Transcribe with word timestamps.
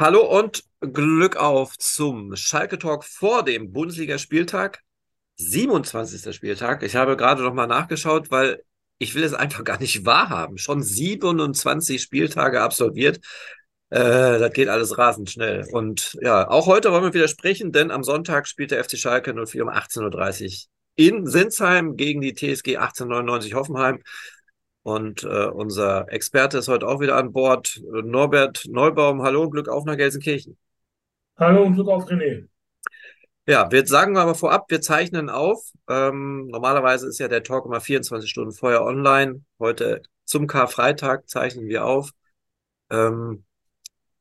Hallo 0.00 0.22
und 0.22 0.64
Glück 0.80 1.36
auf 1.36 1.76
zum 1.76 2.34
Schalke 2.34 2.78
Talk 2.78 3.04
vor 3.04 3.42
dem 3.42 3.70
Bundesligaspieltag. 3.70 4.80
27. 5.36 6.34
Spieltag. 6.34 6.82
Ich 6.82 6.96
habe 6.96 7.18
gerade 7.18 7.42
noch 7.42 7.52
mal 7.52 7.66
nachgeschaut, 7.66 8.30
weil 8.30 8.62
ich 8.96 9.14
will 9.14 9.24
es 9.24 9.34
einfach 9.34 9.62
gar 9.62 9.78
nicht 9.78 10.06
wahrhaben. 10.06 10.56
Schon 10.56 10.82
27 10.82 12.00
Spieltage 12.00 12.62
absolviert. 12.62 13.18
Äh, 13.90 14.38
das 14.38 14.54
geht 14.54 14.68
alles 14.68 14.96
rasend 14.96 15.28
schnell. 15.28 15.66
Und 15.70 16.16
ja, 16.22 16.48
auch 16.48 16.64
heute 16.64 16.92
wollen 16.92 17.04
wir 17.04 17.12
wieder 17.12 17.28
sprechen, 17.28 17.70
denn 17.70 17.90
am 17.90 18.02
Sonntag 18.02 18.48
spielt 18.48 18.70
der 18.70 18.82
FC 18.82 18.96
Schalke 18.96 19.34
04 19.34 19.64
um 19.64 19.68
18.30 19.68 20.44
Uhr 20.44 20.70
in 20.96 21.26
Sinsheim 21.26 21.98
gegen 21.98 22.22
die 22.22 22.32
TSG 22.32 22.78
1899 22.78 23.52
Hoffenheim. 23.52 24.00
Und 24.82 25.24
äh, 25.24 25.46
unser 25.46 26.10
Experte 26.10 26.58
ist 26.58 26.68
heute 26.68 26.88
auch 26.88 27.00
wieder 27.00 27.16
an 27.16 27.32
Bord. 27.32 27.80
Norbert 27.84 28.64
Neubaum, 28.68 29.22
hallo 29.22 29.42
und 29.42 29.50
Glück 29.50 29.68
auf 29.68 29.84
nach 29.84 29.96
Gelsenkirchen. 29.96 30.56
Hallo 31.36 31.64
und 31.64 31.74
Glück 31.74 31.88
auf 31.88 32.06
René. 32.06 32.46
Ja, 33.46 33.70
wir 33.70 33.86
sagen 33.86 34.16
aber 34.16 34.34
vorab, 34.34 34.70
wir 34.70 34.80
zeichnen 34.80 35.28
auf. 35.28 35.72
Ähm, 35.88 36.46
normalerweise 36.46 37.08
ist 37.08 37.18
ja 37.18 37.28
der 37.28 37.42
Talk 37.42 37.66
immer 37.66 37.80
24 37.80 38.30
Stunden 38.30 38.52
vorher 38.52 38.84
online. 38.84 39.42
Heute 39.58 40.02
zum 40.24 40.46
Karfreitag 40.46 41.28
zeichnen 41.28 41.66
wir 41.66 41.84
auf. 41.84 42.12
Ähm, 42.90 43.44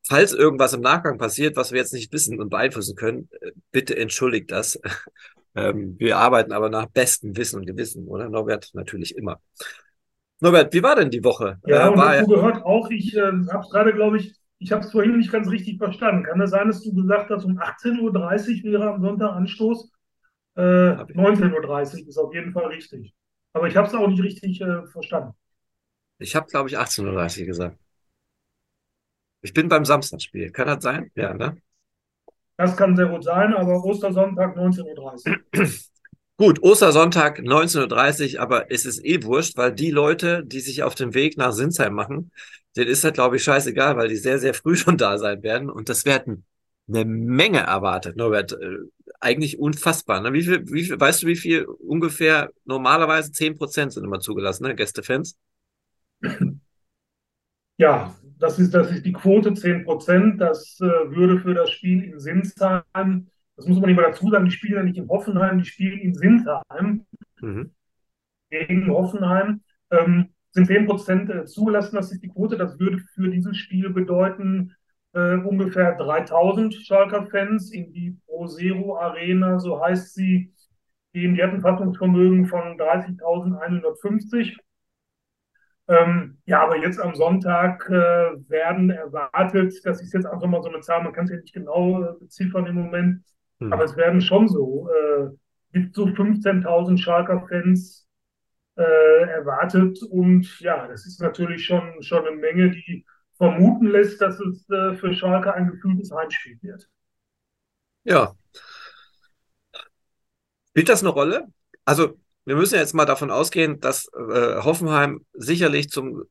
falls 0.08 0.34
irgendwas 0.34 0.74
im 0.74 0.82
Nachgang 0.82 1.18
passiert, 1.18 1.56
was 1.56 1.72
wir 1.72 1.80
jetzt 1.80 1.94
nicht 1.94 2.12
wissen 2.12 2.40
und 2.40 2.50
beeinflussen 2.50 2.96
können, 2.96 3.30
äh, 3.42 3.52
bitte 3.72 3.96
entschuldigt 3.96 4.52
das. 4.52 4.80
ähm, 5.56 5.96
wir 6.00 6.18
arbeiten 6.18 6.52
aber 6.52 6.70
nach 6.70 6.88
bestem 6.88 7.38
Wissen 7.38 7.58
und 7.60 7.66
Gewissen, 7.66 8.08
oder 8.08 8.30
Norbert? 8.30 8.72
Natürlich 8.74 9.16
immer. 9.16 9.40
Norbert, 10.42 10.74
wie 10.74 10.84
war 10.84 10.96
denn 10.96 11.10
die 11.10 11.24
Woche? 11.24 11.60
Ja, 11.66 11.88
äh, 11.88 11.90
und 11.90 11.98
war 11.98 12.16
dazu 12.16 12.28
gehört 12.28 12.64
auch, 12.64 12.90
ich 12.90 13.16
äh, 13.16 13.22
habe 13.22 13.64
es 13.64 13.70
gerade, 13.70 13.94
glaube 13.94 14.18
ich, 14.18 14.34
ich 14.60 14.72
habe 14.72 14.84
es 14.84 14.92
vorhin 14.92 15.18
nicht 15.18 15.32
ganz 15.32 15.50
richtig 15.50 15.78
verstanden. 15.78 16.24
Kann 16.24 16.40
das 16.40 16.52
sein, 16.52 16.68
dass 16.68 16.84
du 16.84 16.94
gesagt 16.94 17.30
hast, 17.30 17.46
um 17.46 17.58
18.30 17.58 18.64
Uhr 18.66 18.72
wäre 18.72 18.94
am 18.94 19.02
Sonntag 19.02 19.32
Anstoß? 19.34 19.92
Äh, 20.56 20.62
19.30 20.62 22.04
Uhr 22.04 22.08
ist 22.10 22.18
auf 22.18 22.34
jeden 22.34 22.52
Fall 22.52 22.66
richtig. 22.68 23.14
Aber 23.54 23.68
ich 23.68 23.76
habe 23.76 23.88
es 23.88 23.94
auch 23.94 24.08
nicht 24.08 24.22
richtig 24.22 24.62
äh, 24.62 24.86
verstanden. 24.88 25.34
Ich 26.20 26.36
habe, 26.36 26.48
glaube 26.48 26.70
ich, 26.70 26.78
18.30 26.78 27.42
Uhr 27.42 27.46
gesagt. 27.46 27.78
Ich 29.42 29.54
bin 29.54 29.70
beim 29.70 29.86
Samstagspiel. 29.86 30.52
Kann 30.52 30.68
das 30.68 30.84
sein? 30.84 31.12
Ja, 31.16 31.34
ne? 31.34 31.58
Das 32.58 32.76
kann 32.76 32.96
sehr 32.98 33.08
gut 33.08 33.24
sein, 33.24 33.54
aber 33.54 33.84
Ostersonntag 33.86 34.58
19.30 34.58 35.30
Uhr. 35.30 35.68
Gut, 36.40 36.64
Ostersonntag 36.64 37.40
19.30 37.40 38.36
Uhr, 38.36 38.42
aber 38.42 38.72
es 38.72 38.86
ist 38.86 39.04
eh 39.04 39.22
wurscht, 39.24 39.58
weil 39.58 39.74
die 39.74 39.92
Leute, 39.92 40.42
die 40.46 40.62
sich 40.62 40.84
auf 40.84 40.96
den 40.96 41.14
Weg 41.14 41.36
nach 41.36 41.52
Sinsheim 41.52 41.94
machen, 41.94 42.32
denen 42.78 42.90
ist 42.90 43.04
das, 43.04 43.12
glaube 43.12 43.36
ich, 43.36 43.44
scheißegal, 43.44 43.98
weil 43.98 44.08
die 44.08 44.16
sehr, 44.16 44.40
sehr 44.40 44.54
früh 44.54 44.78
schon 44.78 44.96
da 44.96 45.18
sein 45.18 45.44
werden. 45.44 45.70
Und 45.70 45.90
das 45.90 46.06
werden 46.06 46.46
eine 46.88 47.04
Menge 47.04 47.60
erwartet, 47.60 48.16
Norbert. 48.16 48.54
Äh, 48.54 48.78
eigentlich 49.20 49.60
unfassbar. 49.60 50.22
Ne? 50.22 50.32
Wie 50.32 50.44
viel, 50.44 50.66
wie 50.72 50.86
viel, 50.86 50.98
weißt 50.98 51.24
du, 51.24 51.28
wie 51.28 51.36
viel 51.36 51.66
ungefähr 51.66 52.52
normalerweise 52.64 53.34
10 53.34 53.58
Prozent 53.58 53.92
sind 53.92 54.06
immer 54.06 54.22
zugelassen, 54.22 54.64
ne? 54.64 54.76
Gästefans? 54.76 55.38
Ja, 57.78 58.16
das 58.40 58.60
ist, 58.60 58.74
das 58.74 58.92
ist 58.92 59.06
die 59.06 59.12
Quote 59.12 59.54
10 59.54 59.84
Prozent. 59.84 60.40
Das 60.40 60.80
äh, 60.80 60.86
würde 60.86 61.40
für 61.40 61.54
das 61.54 61.70
Spiel 61.72 62.04
in 62.06 62.20
Sinsheim, 62.20 63.28
das 63.60 63.68
muss 63.68 63.80
man 63.80 63.90
immer 63.90 64.04
dazu 64.04 64.30
sagen, 64.30 64.46
die 64.46 64.52
spielen 64.52 64.76
ja 64.78 64.84
nicht 64.84 64.98
in 64.98 65.10
Hoffenheim, 65.10 65.60
die 65.60 65.66
spielen 65.66 66.00
in 66.00 66.14
Sinsheim 66.16 67.06
Mhm. 67.42 67.72
gegen 68.50 68.90
Hoffenheim. 68.90 69.62
Ähm, 69.92 70.30
sind 70.52 70.68
10 70.68 70.88
Prozent 70.88 71.30
äh, 71.30 71.46
zugelassen, 71.46 71.96
das 71.96 72.12
ist 72.12 72.24
die 72.24 72.30
Quote. 72.30 72.58
Das 72.58 72.80
würde 72.80 73.00
für 73.14 73.30
dieses 73.30 73.58
Spiel 73.58 73.90
bedeuten, 73.90 74.76
äh, 75.14 75.36
ungefähr 75.36 75.96
3000 75.96 76.74
Schalker-Fans 76.74 77.72
in 77.72 77.94
die 77.94 78.18
Pro 78.26 78.48
Zero 78.48 78.98
Arena, 78.98 79.60
so 79.60 79.82
heißt 79.84 80.14
sie, 80.16 80.54
gehen. 81.14 81.36
Die 81.36 81.44
hat 81.44 81.52
ein 81.52 81.62
Fassungsvermögen 81.62 82.46
von 82.48 82.78
30.150. 82.78 84.58
Ähm, 85.88 86.38
ja, 86.46 86.62
aber 86.64 86.78
jetzt 86.78 87.00
am 87.00 87.16
Sonntag 87.16 87.90
äh, 87.90 87.94
werden 88.50 88.92
erwartet, 88.92 89.74
das 89.84 90.02
ist 90.02 90.14
jetzt 90.14 90.26
einfach 90.28 90.48
mal 90.48 90.62
so 90.62 90.70
eine 90.70 90.82
Zahl, 90.82 91.04
man 91.04 91.14
kann 91.14 91.26
es 91.26 91.32
ja 91.32 91.38
nicht 91.38 91.54
genau 91.54 92.04
äh, 92.04 92.14
beziffern 92.20 92.68
im 92.68 92.76
Moment, 92.76 93.24
Hm. 93.60 93.74
aber 93.74 93.84
es 93.84 93.96
werden 93.96 94.22
schon 94.22 94.48
so 94.48 94.90
äh, 94.90 95.28
bis 95.72 95.92
zu 95.92 96.06
15.000 96.06 96.98
Schalker-Fans 96.98 98.08
äh, 98.76 99.30
erwartet. 99.30 100.02
Und 100.04 100.60
ja, 100.60 100.88
das 100.88 101.06
ist 101.06 101.22
natürlich 101.22 101.66
schon, 101.66 102.02
schon 102.02 102.26
eine 102.26 102.36
Menge, 102.36 102.72
die 102.72 103.06
vermuten 103.36 103.88
lässt, 103.88 104.22
dass 104.22 104.40
es 104.40 104.70
äh, 104.70 104.96
für 104.96 105.14
Schalke 105.14 105.54
ein 105.54 105.70
gefühltes 105.70 106.12
Heimspiel 106.12 106.58
wird. 106.62 106.90
Ja. 108.04 108.34
Spielt 110.70 110.90
das 110.90 111.02
eine 111.02 111.10
Rolle? 111.10 111.48
Also, 111.86 112.18
wir 112.46 112.56
müssen 112.56 112.76
jetzt 112.76 112.94
mal 112.94 113.06
davon 113.06 113.32
ausgehen, 113.32 113.80
dass 113.80 114.08
äh, 114.14 114.62
Hoffenheim 114.62 115.26
sicherlich 115.34 115.90
zum 115.90 116.24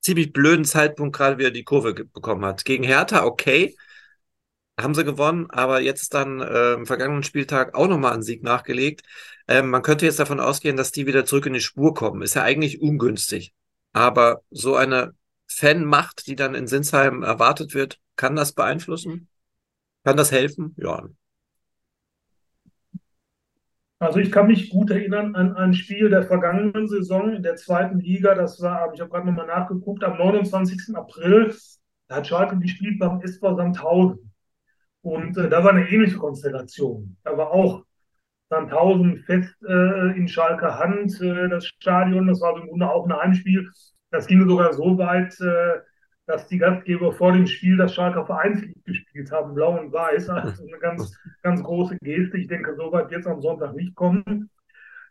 ziemlich 0.00 0.32
blöden 0.32 0.64
Zeitpunkt 0.64 1.16
gerade 1.16 1.38
wieder 1.38 1.50
die 1.50 1.64
Kurve 1.64 1.94
bekommen 1.94 2.44
hat. 2.44 2.64
Gegen 2.64 2.84
Hertha, 2.84 3.24
okay, 3.24 3.76
haben 4.78 4.94
sie 4.94 5.04
gewonnen, 5.04 5.50
aber 5.50 5.80
jetzt 5.80 6.14
dann 6.14 6.40
äh, 6.40 6.74
im 6.74 6.86
vergangenen 6.86 7.22
Spieltag 7.24 7.74
auch 7.74 7.88
nochmal 7.88 8.12
einen 8.12 8.22
Sieg 8.22 8.42
nachgelegt. 8.42 9.02
Ähm, 9.48 9.70
man 9.70 9.82
könnte 9.82 10.06
jetzt 10.06 10.20
davon 10.20 10.40
ausgehen, 10.40 10.76
dass 10.76 10.92
die 10.92 11.06
wieder 11.06 11.24
zurück 11.24 11.46
in 11.46 11.52
die 11.52 11.60
Spur 11.60 11.94
kommen. 11.94 12.22
Ist 12.22 12.34
ja 12.34 12.42
eigentlich 12.42 12.80
ungünstig. 12.80 13.54
Aber 13.92 14.42
so 14.50 14.76
eine 14.76 15.14
Fanmacht, 15.48 16.26
die 16.26 16.36
dann 16.36 16.54
in 16.54 16.66
Sinsheim 16.66 17.22
erwartet 17.22 17.74
wird, 17.74 17.98
kann 18.16 18.36
das 18.36 18.52
beeinflussen? 18.52 19.28
Kann 20.04 20.16
das 20.16 20.30
helfen? 20.30 20.74
Ja. 20.78 21.08
Also 24.00 24.20
ich 24.20 24.30
kann 24.30 24.46
mich 24.46 24.70
gut 24.70 24.90
erinnern 24.90 25.34
an 25.34 25.56
ein 25.56 25.74
Spiel 25.74 26.08
der 26.08 26.22
vergangenen 26.22 26.86
Saison 26.86 27.32
in 27.32 27.42
der 27.42 27.56
zweiten 27.56 27.98
Liga. 27.98 28.34
Das 28.34 28.60
war, 28.60 28.92
ich 28.94 29.00
habe 29.00 29.10
gerade 29.10 29.26
nochmal 29.26 29.46
nachgeguckt, 29.46 30.04
am 30.04 30.18
29. 30.18 30.94
April. 30.94 31.52
Da 32.06 32.16
hat 32.16 32.26
Schalke 32.26 32.58
gespielt 32.58 33.00
beim 33.00 33.20
SV 33.20 33.56
Sandhausen. 33.56 34.27
Und 35.02 35.36
äh, 35.36 35.48
da 35.48 35.62
war 35.64 35.70
eine 35.70 35.88
ähnliche 35.88 36.16
Konstellation. 36.16 37.16
Da 37.24 37.36
war 37.36 37.50
auch 37.50 37.84
Sandhausen 38.50 39.18
fest 39.24 39.54
äh, 39.66 40.16
in 40.16 40.28
Schalke 40.28 40.78
Hand, 40.78 41.20
äh, 41.20 41.48
das 41.48 41.66
Stadion. 41.66 42.26
Das 42.26 42.40
war 42.40 42.56
im 42.56 42.68
Grunde 42.68 42.90
auch 42.90 43.06
ein 43.06 43.16
Heimspiel. 43.16 43.70
Das 44.10 44.26
ging 44.26 44.48
sogar 44.48 44.72
so 44.72 44.96
weit, 44.98 45.38
äh, 45.40 45.80
dass 46.26 46.46
die 46.48 46.58
Gastgeber 46.58 47.12
vor 47.12 47.32
dem 47.32 47.46
Spiel 47.46 47.76
das 47.76 47.94
Schalker 47.94 48.26
Vereinslied 48.26 48.84
gespielt 48.84 49.30
haben, 49.30 49.54
blau 49.54 49.78
und 49.78 49.92
weiß. 49.92 50.28
Also 50.30 50.66
eine 50.66 50.78
ganz, 50.78 51.16
ganz 51.42 51.62
große 51.62 51.96
Geste. 52.02 52.38
Ich 52.38 52.48
denke, 52.48 52.74
so 52.76 52.92
weit 52.92 53.10
wird 53.10 53.20
es 53.20 53.26
am 53.26 53.40
Sonntag 53.40 53.74
nicht 53.74 53.94
kommen. 53.94 54.50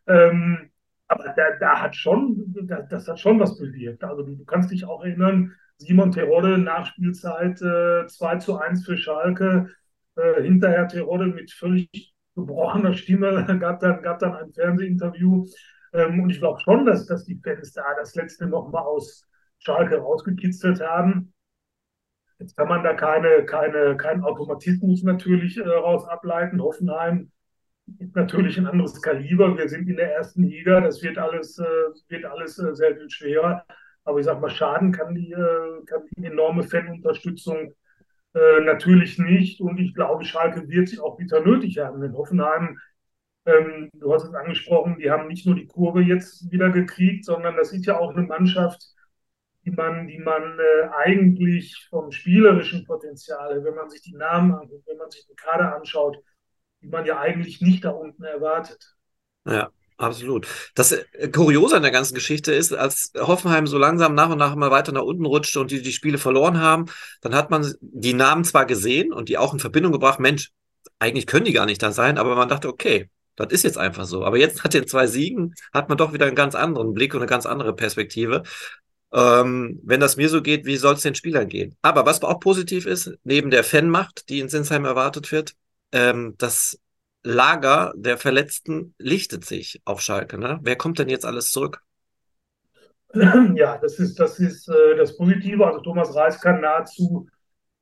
Ähm, 0.08 0.70
aber 1.08 1.34
da, 1.36 1.56
da 1.60 1.82
hat 1.82 1.96
schon, 1.96 2.54
da, 2.64 2.82
das 2.82 3.08
hat 3.08 3.20
schon 3.20 3.40
was 3.40 3.58
bewirkt. 3.58 4.04
Also 4.04 4.24
du 4.24 4.46
kannst 4.46 4.72
dich 4.72 4.86
auch 4.86 5.04
erinnern, 5.04 5.56
Simon 5.78 6.12
Terodde, 6.12 6.58
Nachspielzeit 6.58 7.62
äh, 7.62 8.08
2 8.08 8.38
zu 8.38 8.58
1 8.58 8.86
für 8.86 8.98
Schalke. 8.98 9.70
Äh, 10.16 10.42
hinterher 10.42 10.88
Terodde 10.88 11.28
mit 11.28 11.52
völlig 11.52 12.16
gebrochener 12.36 12.94
Stimme 12.94 13.46
gab 13.60 13.80
dann, 13.80 14.02
gab 14.02 14.20
dann 14.20 14.36
ein 14.36 14.54
Fernsehinterview. 14.54 15.46
Ähm, 15.94 16.22
und 16.22 16.30
ich 16.30 16.40
glaube 16.40 16.60
schon, 16.62 16.86
dass, 16.86 17.06
dass 17.06 17.26
die 17.26 17.40
Fans 17.44 17.74
da 17.74 17.84
das 17.98 18.16
letzte 18.16 18.48
nochmal 18.48 18.84
aus 18.84 19.28
Schalke 19.60 19.98
rausgekitzelt 19.98 20.82
haben. 20.82 21.34
Jetzt 22.40 22.56
kann 22.56 22.68
man 22.68 22.84
da 22.84 22.94
keine, 22.94 23.46
keine, 23.46 23.98
keinen 23.98 24.24
Automatismus 24.24 25.04
natürlich 25.04 25.58
äh, 25.58 25.68
raus 25.68 26.08
ableiten. 26.08 26.62
Hoffenheim 26.62 27.32
ist 28.00 28.16
natürlich 28.16 28.58
ein 28.58 28.68
anderes 28.68 29.02
Kaliber. 29.02 29.58
Wir 29.58 29.70
sind 29.70 29.90
in 29.90 29.96
der 29.96 30.14
ersten 30.14 30.44
Liga. 30.44 30.82
Das 30.82 31.02
wird 31.02 31.18
alles, 31.18 31.58
äh, 31.58 31.66
wird 32.10 32.26
alles 32.26 32.60
äh, 32.60 32.76
sehr 32.76 32.96
viel 32.96 33.10
schwerer. 33.10 33.66
Aber 34.08 34.20
ich 34.20 34.26
sag 34.26 34.40
mal, 34.40 34.50
schaden 34.50 34.94
kann 34.94 35.14
die, 35.16 35.34
äh, 35.34 35.84
kann 35.86 36.04
die 36.16 36.26
enorme 36.26 36.64
Fanunterstützung 36.64 37.74
äh, 38.34 38.62
natürlich 38.62 39.20
nicht. 39.20 39.60
Und 39.60 39.80
ich 39.80 39.94
glaube, 39.94 40.24
Schalke 40.24 40.70
wird 40.70 40.88
sie 40.88 41.00
auch 41.00 41.20
wieder 41.20 41.42
nötig 41.42 41.78
haben. 41.80 42.00
Denn 42.00 42.14
Hoffenheim, 42.14 42.80
ähm, 43.46 43.90
du 43.94 44.14
hast 44.14 44.24
es 44.24 44.34
angesprochen, 44.34 44.98
die 44.98 45.12
haben 45.12 45.28
nicht 45.28 45.46
nur 45.46 45.56
die 45.56 45.68
Kurve 45.68 46.02
jetzt 46.02 46.50
wieder 46.50 46.70
gekriegt, 46.70 47.26
sondern 47.26 47.58
das 47.58 47.74
ist 47.74 47.86
ja 47.86 48.00
auch 48.00 48.16
eine 48.16 48.26
Mannschaft, 48.26 48.82
die 49.66 49.72
man, 49.72 50.08
die 50.08 50.20
man 50.20 50.58
äh, 50.58 50.88
eigentlich 50.96 51.88
vom 51.90 52.14
spielerischen 52.14 52.86
Potenzial, 52.86 53.62
wenn 53.66 53.76
man 53.76 53.90
sich 53.90 54.02
die 54.04 54.16
Namen 54.16 54.54
anguckt, 54.54 54.88
wenn 54.88 54.98
man 54.98 55.12
sich 55.12 55.28
den 55.28 55.36
Kader 55.36 55.76
anschaut, 55.76 56.18
die 56.82 56.88
man 56.88 57.06
ja 57.06 57.20
eigentlich 57.20 57.60
nicht 57.60 57.84
da 57.84 57.90
unten 57.90 58.24
erwartet. 58.24 58.96
Ja, 59.46 59.70
absolut. 59.98 60.48
Das 60.76 60.92
äh, 60.92 61.30
Kuriose 61.30 61.76
an 61.76 61.82
der 61.84 61.92
ganzen 61.92 62.16
Geschichte 62.16 62.54
ist, 62.54 62.74
als 62.74 63.12
Hoffenheim 63.18 63.68
so 63.68 63.78
langsam 63.78 64.16
nach 64.16 64.30
und 64.30 64.38
nach 64.38 64.54
immer 64.54 64.72
weiter 64.72 64.92
nach 64.92 65.02
unten 65.02 65.26
rutschte 65.26 65.60
und 65.60 65.72
die 65.72 65.82
die 65.82 65.92
Spiele 65.92 66.18
verloren 66.18 66.60
haben, 66.60 66.86
dann 67.22 67.36
hat 67.36 67.50
man 67.50 67.74
die 67.82 68.14
Namen 68.14 68.44
zwar 68.44 68.66
gesehen 68.66 69.14
und 69.14 69.30
die 69.30 69.38
auch 69.38 69.54
in 69.54 69.60
Verbindung 69.60 69.92
gebracht, 69.92 70.20
Mensch, 70.20 70.52
eigentlich 71.00 71.28
können 71.28 71.46
die 71.46 71.54
gar 71.54 71.66
nicht 71.66 71.84
da 71.84 71.92
sein, 71.92 72.18
aber 72.18 72.36
man 72.36 72.50
dachte, 72.50 72.68
okay, 72.70 73.10
das 73.36 73.52
ist 73.52 73.64
jetzt 73.64 73.78
einfach 73.78 74.06
so. 74.06 74.26
Aber 74.26 74.38
jetzt 74.38 74.64
nach 74.64 74.68
den 74.70 74.88
zwei 74.88 75.08
Siegen 75.08 75.54
hat 75.74 75.90
man 75.90 75.98
doch 75.98 76.12
wieder 76.12 76.26
einen 76.26 76.36
ganz 76.36 76.56
anderen 76.56 76.94
Blick 76.94 77.14
und 77.14 77.22
eine 77.22 77.30
ganz 77.30 77.46
andere 77.46 77.76
Perspektive. 77.76 78.44
Ähm, 79.14 79.80
wenn 79.84 80.00
das 80.00 80.18
mir 80.18 80.28
so 80.28 80.42
geht, 80.42 80.66
wie 80.66 80.76
soll 80.76 80.96
es 80.96 81.02
den 81.02 81.16
Spielern 81.16 81.48
gehen? 81.48 81.76
Aber 81.82 82.06
was 82.06 82.22
auch 82.24 82.40
positiv 82.40 82.86
ist, 82.86 83.14
neben 83.24 83.52
der 83.52 83.64
Fanmacht, 83.64 84.30
die 84.30 84.40
in 84.40 84.50
Sinsheim 84.50 84.86
erwartet 84.86 85.32
wird, 85.32 85.54
ähm, 85.94 86.36
das 86.38 86.80
Lager 87.24 87.94
der 87.96 88.18
Verletzten 88.18 88.96
lichtet 88.98 89.46
sich 89.46 89.82
auf 89.86 90.02
Schalke. 90.02 90.38
Ne? 90.38 90.60
Wer 90.62 90.76
kommt 90.76 91.00
denn 91.00 91.10
jetzt 91.10 91.26
alles 91.26 91.52
zurück? 91.52 91.82
Ja, 93.56 93.78
das 93.78 94.00
ist, 94.00 94.20
das 94.20 94.40
ist 94.40 94.70
äh, 94.70 94.96
das 94.96 95.18
Positive. 95.18 95.66
Also 95.66 95.80
Thomas 95.80 96.14
Reis 96.16 96.40
kann 96.42 96.62
nahezu 96.62 97.28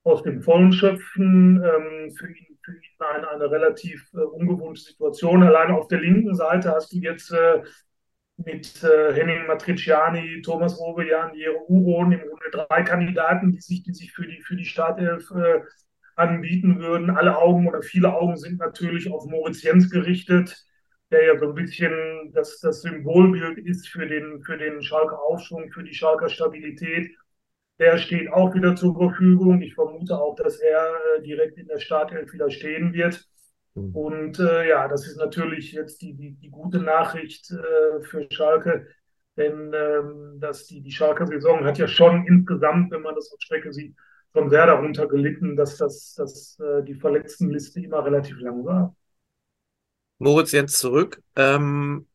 aus 0.04 0.22
dem 0.24 0.42
Vollen 0.42 0.72
schöpfen. 0.72 1.64
Ähm, 1.64 2.12
für 2.12 2.28
ihn, 2.28 2.58
für 2.64 2.74
ihn 2.74 2.82
eine, 3.00 3.30
eine 3.30 3.52
relativ 3.52 4.08
äh, 4.14 4.18
ungewohnte 4.18 4.82
Situation. 4.82 5.44
Alleine 5.44 5.76
auf 5.76 5.88
der 5.88 6.00
linken 6.00 6.36
Seite 6.36 6.72
hast 6.72 6.94
du 6.94 6.98
jetzt 6.98 7.32
äh, 7.32 7.62
mit 8.38 8.84
äh, 8.84 9.14
Henning 9.14 9.48
Matriciani, 9.48 10.42
Thomas 10.42 10.78
Obejan, 10.80 11.34
Jere 11.36 11.58
Uron 11.68 12.12
im 12.12 12.20
Grunde 12.20 12.52
drei 12.52 12.84
Kandidaten, 12.84 13.52
die 13.52 13.62
sich, 13.62 13.84
die 13.84 13.94
sich 13.94 14.12
für 14.12 14.28
die, 14.28 14.42
für 14.42 14.56
die 14.56 14.66
Startelf 14.66 15.32
äh, 15.32 15.62
anbieten 16.16 16.80
würden. 16.80 17.10
Alle 17.10 17.38
Augen 17.38 17.68
oder 17.68 17.82
viele 17.82 18.14
Augen 18.14 18.38
sind 18.38 18.60
natürlich 18.60 19.12
auf 19.12 19.26
Moritz 19.26 19.64
Jens 19.64 19.90
gerichtet, 19.90 20.56
der 21.12 21.26
ja 21.26 21.40
so 21.40 21.50
ein 21.50 21.56
bisschen 21.56 22.32
das, 22.34 22.60
das 22.60 22.82
Symbolbild 22.82 23.58
ist 23.60 23.88
für 23.88 24.08
den, 24.08 24.42
für 24.44 24.58
den 24.58 24.82
Schalker 24.82 25.22
Aufschwung, 25.22 25.72
für 25.72 25.84
die 25.84 25.94
Schalker 25.94 26.30
Stabilität. 26.30 27.12
Der 27.80 27.98
steht 27.98 28.32
auch 28.32 28.56
wieder 28.56 28.76
zur 28.76 28.96
Verfügung. 28.96 29.62
Ich 29.62 29.76
vermute 29.76 30.18
auch, 30.18 30.36
dass 30.36 30.60
er 30.60 30.94
äh, 31.18 31.22
direkt 31.22 31.58
in 31.58 31.68
der 31.68 31.80
Startelf 31.80 32.32
wieder 32.34 32.50
stehen 32.50 32.94
wird. 32.94 33.28
Mhm. 33.76 33.96
Und 33.96 34.40
äh, 34.40 34.70
ja, 34.70 34.88
das 34.88 35.06
ist 35.06 35.18
natürlich 35.18 35.74
jetzt 35.74 36.02
die, 36.02 36.14
die, 36.14 36.32
die 36.36 36.50
gute 36.50 36.80
Nachricht 36.80 37.52
äh, 37.52 38.02
für 38.02 38.26
Schalke, 38.32 38.88
denn 39.38 39.74
ähm, 39.74 40.40
dass 40.40 40.66
die, 40.68 40.82
die 40.82 40.92
Schalker 40.92 41.28
Saison 41.28 41.66
hat 41.66 41.78
ja 41.78 41.88
schon 41.88 42.26
insgesamt, 42.26 42.92
wenn 42.92 43.02
man 43.02 43.16
das 43.16 43.32
auf 43.34 43.42
Strecke 43.42 43.74
sieht, 43.74 43.96
schon 44.36 44.50
sehr 44.50 44.66
darunter 44.66 45.08
gelitten, 45.08 45.56
dass, 45.56 45.78
das, 45.78 46.14
dass 46.16 46.60
äh, 46.60 46.84
die 46.84 46.96
Verletztenliste 46.96 47.80
immer 47.80 48.04
relativ 48.04 48.40
lang 48.40 48.66
war. 48.66 48.96
Moritz 50.20 50.52
Jens 50.52 50.78
zurück. 50.78 51.22
Ähm, 51.36 52.08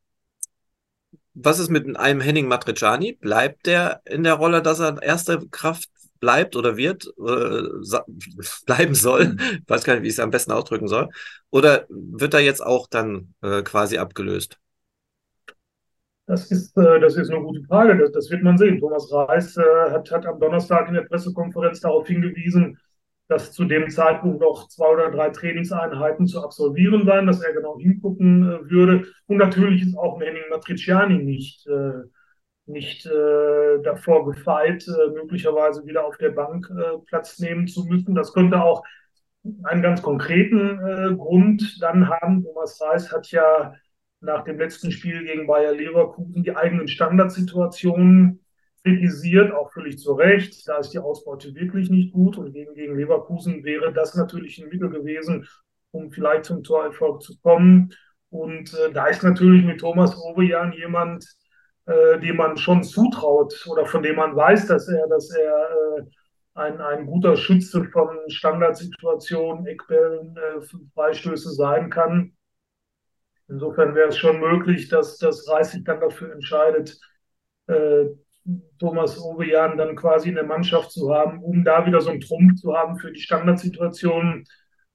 was 1.33 1.59
ist 1.59 1.69
mit 1.69 1.97
einem 1.97 2.21
Henning 2.21 2.47
Matriciani? 2.47 3.13
Bleibt 3.13 3.65
der 3.65 4.01
in 4.05 4.23
der 4.23 4.35
Rolle, 4.35 4.61
dass 4.61 4.79
er 4.79 5.01
erste 5.01 5.47
Kraft 5.49 5.89
bleibt 6.19 6.55
oder 6.55 6.77
wird, 6.77 7.07
äh, 7.07 7.63
bleiben 8.65 8.95
soll? 8.95 9.37
Ich 9.39 9.69
weiß 9.69 9.83
gar 9.83 9.95
nicht, 9.95 10.03
wie 10.03 10.07
ich 10.07 10.13
es 10.13 10.19
am 10.19 10.31
besten 10.31 10.51
ausdrücken 10.51 10.87
soll. 10.87 11.09
Oder 11.49 11.85
wird 11.89 12.33
er 12.33 12.41
jetzt 12.41 12.63
auch 12.63 12.87
dann 12.87 13.33
äh, 13.41 13.63
quasi 13.63 13.97
abgelöst? 13.97 14.60
Das 16.31 16.49
ist, 16.49 16.77
äh, 16.77 16.97
das 17.01 17.17
ist 17.17 17.29
eine 17.29 17.41
gute 17.41 17.61
Frage. 17.63 17.97
Das, 17.97 18.13
das 18.13 18.31
wird 18.31 18.41
man 18.41 18.57
sehen. 18.57 18.79
Thomas 18.79 19.11
Reis 19.11 19.57
äh, 19.57 19.91
hat, 19.91 20.09
hat 20.11 20.25
am 20.25 20.39
Donnerstag 20.39 20.87
in 20.87 20.93
der 20.93 21.01
Pressekonferenz 21.01 21.81
darauf 21.81 22.07
hingewiesen, 22.07 22.79
dass 23.27 23.51
zu 23.51 23.65
dem 23.65 23.89
Zeitpunkt 23.89 24.39
noch 24.39 24.69
zwei 24.69 24.87
oder 24.93 25.11
drei 25.11 25.29
Trainingseinheiten 25.31 26.27
zu 26.27 26.41
absolvieren 26.41 27.05
waren, 27.05 27.27
dass 27.27 27.41
er 27.41 27.51
genau 27.51 27.77
hingucken 27.77 28.49
äh, 28.49 28.69
würde. 28.69 29.07
Und 29.27 29.37
natürlich 29.39 29.81
ist 29.81 29.97
auch 29.97 30.21
Henning 30.21 30.43
Matriciani 30.49 31.17
nicht, 31.17 31.67
nicht 32.65 33.05
davor 33.83 34.25
gefeit, 34.25 34.85
möglicherweise 35.13 35.85
wieder 35.85 36.05
auf 36.05 36.17
der 36.17 36.29
Bank 36.29 36.71
Platz 37.07 37.39
nehmen 37.39 37.67
zu 37.67 37.85
müssen. 37.85 38.15
Das 38.15 38.33
könnte 38.33 38.61
auch 38.61 38.83
einen 39.63 39.81
ganz 39.81 40.01
konkreten 40.01 41.17
Grund 41.17 41.81
dann 41.81 42.07
haben. 42.09 42.43
Thomas 42.43 42.79
Reis 42.81 43.11
hat 43.11 43.31
ja 43.31 43.73
nach 44.21 44.43
dem 44.43 44.57
letzten 44.57 44.91
Spiel 44.91 45.23
gegen 45.25 45.47
Bayer 45.47 45.73
Leverkusen 45.73 46.43
die 46.43 46.55
eigenen 46.55 46.87
Standardsituationen 46.87 48.39
kritisiert, 48.83 49.51
auch 49.51 49.71
völlig 49.73 49.99
zu 49.99 50.13
Recht. 50.13 50.67
Da 50.67 50.77
ist 50.77 50.91
die 50.91 50.99
Ausbeute 50.99 51.53
wirklich 51.55 51.89
nicht 51.89 52.13
gut 52.13 52.37
und 52.37 52.53
gegen, 52.53 52.73
gegen 52.73 52.95
Leverkusen 52.95 53.63
wäre 53.63 53.91
das 53.93 54.15
natürlich 54.15 54.61
ein 54.61 54.69
Mittel 54.69 54.89
gewesen, 54.89 55.47
um 55.91 56.11
vielleicht 56.11 56.45
zum 56.45 56.63
Torerfolg 56.63 57.21
zu 57.21 57.39
kommen. 57.41 57.93
Und 58.29 58.73
äh, 58.73 58.91
da 58.93 59.07
ist 59.07 59.23
natürlich 59.23 59.65
mit 59.65 59.81
Thomas 59.81 60.15
Ovejan 60.17 60.71
jemand, 60.73 61.25
äh, 61.85 62.19
dem 62.19 62.37
man 62.37 62.57
schon 62.57 62.83
zutraut 62.83 63.65
oder 63.69 63.85
von 63.85 64.03
dem 64.03 64.15
man 64.15 64.35
weiß, 64.35 64.67
dass 64.67 64.87
er, 64.87 65.07
dass 65.07 65.29
er 65.31 65.69
äh, 65.97 66.03
ein, 66.53 66.79
ein 66.79 67.05
guter 67.05 67.35
Schütze 67.35 67.83
von 67.85 68.17
Standardsituationen, 68.27 69.65
Eckbällen, 69.65 70.35
äh, 70.37 70.61
Freistöße 70.93 71.51
sein 71.51 71.89
kann. 71.89 72.33
Insofern 73.51 73.95
wäre 73.95 74.07
es 74.07 74.17
schon 74.17 74.39
möglich, 74.39 74.87
dass 74.87 75.17
das 75.17 75.47
Reis 75.49 75.73
sich 75.73 75.83
dann 75.83 75.99
dafür 75.99 76.31
entscheidet, 76.31 76.97
äh, 77.67 78.05
Thomas 78.79 79.19
Ovejan 79.19 79.77
dann 79.77 79.95
quasi 79.97 80.29
in 80.29 80.35
der 80.35 80.45
Mannschaft 80.45 80.91
zu 80.91 81.13
haben, 81.13 81.43
um 81.43 81.63
da 81.65 81.85
wieder 81.85 81.99
so 81.99 82.11
einen 82.11 82.21
Trumpf 82.21 82.61
zu 82.61 82.73
haben 82.73 82.97
für 82.97 83.11
die 83.11 83.19
Standardsituationen. 83.19 84.45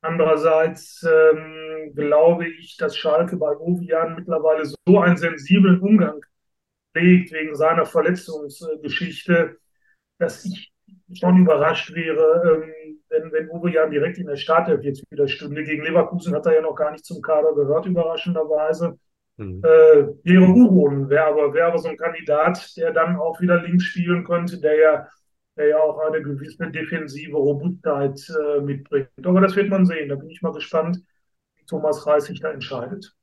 Andererseits 0.01 1.05
ähm, 1.05 1.93
glaube 1.95 2.49
ich, 2.49 2.77
dass 2.79 2.97
Schalke 2.97 3.37
bei 3.37 3.57
Ovejan 3.57 4.17
mittlerweile 4.17 4.65
so 4.65 5.01
einen 5.01 5.19
sensiblen 5.19 5.81
Umgang 5.81 6.21
pflegt 6.93 7.33
wegen 7.33 7.55
seiner 7.55 7.85
Verletzungsgeschichte, 7.85 9.59
dass 10.19 10.47
ich 10.47 10.73
schon 11.13 11.43
überrascht 11.43 11.93
wäre, 11.95 12.63
ähm, 12.65 12.86
wenn, 13.09 13.33
wenn 13.33 13.51
Uwe 13.51 13.73
Jan 13.73 13.91
direkt 13.91 14.19
in 14.19 14.27
der 14.27 14.37
Startelf 14.37 14.83
jetzt 14.83 15.05
wieder 15.11 15.29
stünde. 15.29 15.65
Gegen 15.65 15.85
Leverkusen 15.85 16.35
hat 16.35 16.47
er 16.47 16.55
ja 16.55 16.61
noch 16.61 16.75
gar 16.75 16.93
nicht 16.93 17.05
zum 17.05 17.23
Kader 17.23 17.55
gehört, 17.55 17.87
überraschenderweise. 17.87 18.99
Mhm. 19.37 19.63
Äh, 19.63 20.07
wäre 20.25 20.45
Uron, 20.45 21.09
wäre 21.11 21.27
aber, 21.27 21.53
wäre 21.53 21.69
aber 21.69 21.79
so 21.79 21.89
ein 21.89 21.97
Kandidat, 21.97 22.77
der 22.77 22.93
dann 22.93 23.17
auch 23.17 23.41
wieder 23.41 23.63
links 23.63 23.85
spielen 23.85 24.25
könnte, 24.25 24.61
der 24.61 24.79
ja, 24.79 25.09
der 25.57 25.69
ja 25.69 25.79
auch 25.79 25.99
eine 25.99 26.23
gewisse 26.23 26.71
defensive 26.71 27.37
Robustheit 27.37 28.21
äh, 28.31 28.61
mitbringt. 28.61 29.09
Aber 29.23 29.41
das 29.41 29.55
wird 29.57 29.69
man 29.69 29.87
sehen. 29.87 30.09
Da 30.09 30.17
bin 30.17 30.31
ich 30.31 30.43
mal 30.43 30.53
gespannt, 30.53 30.99
wie 31.57 31.65
Thomas 31.67 32.07
Reis 32.07 32.27
sich 32.27 32.41
da 32.41 32.51
entscheidet. 32.51 33.15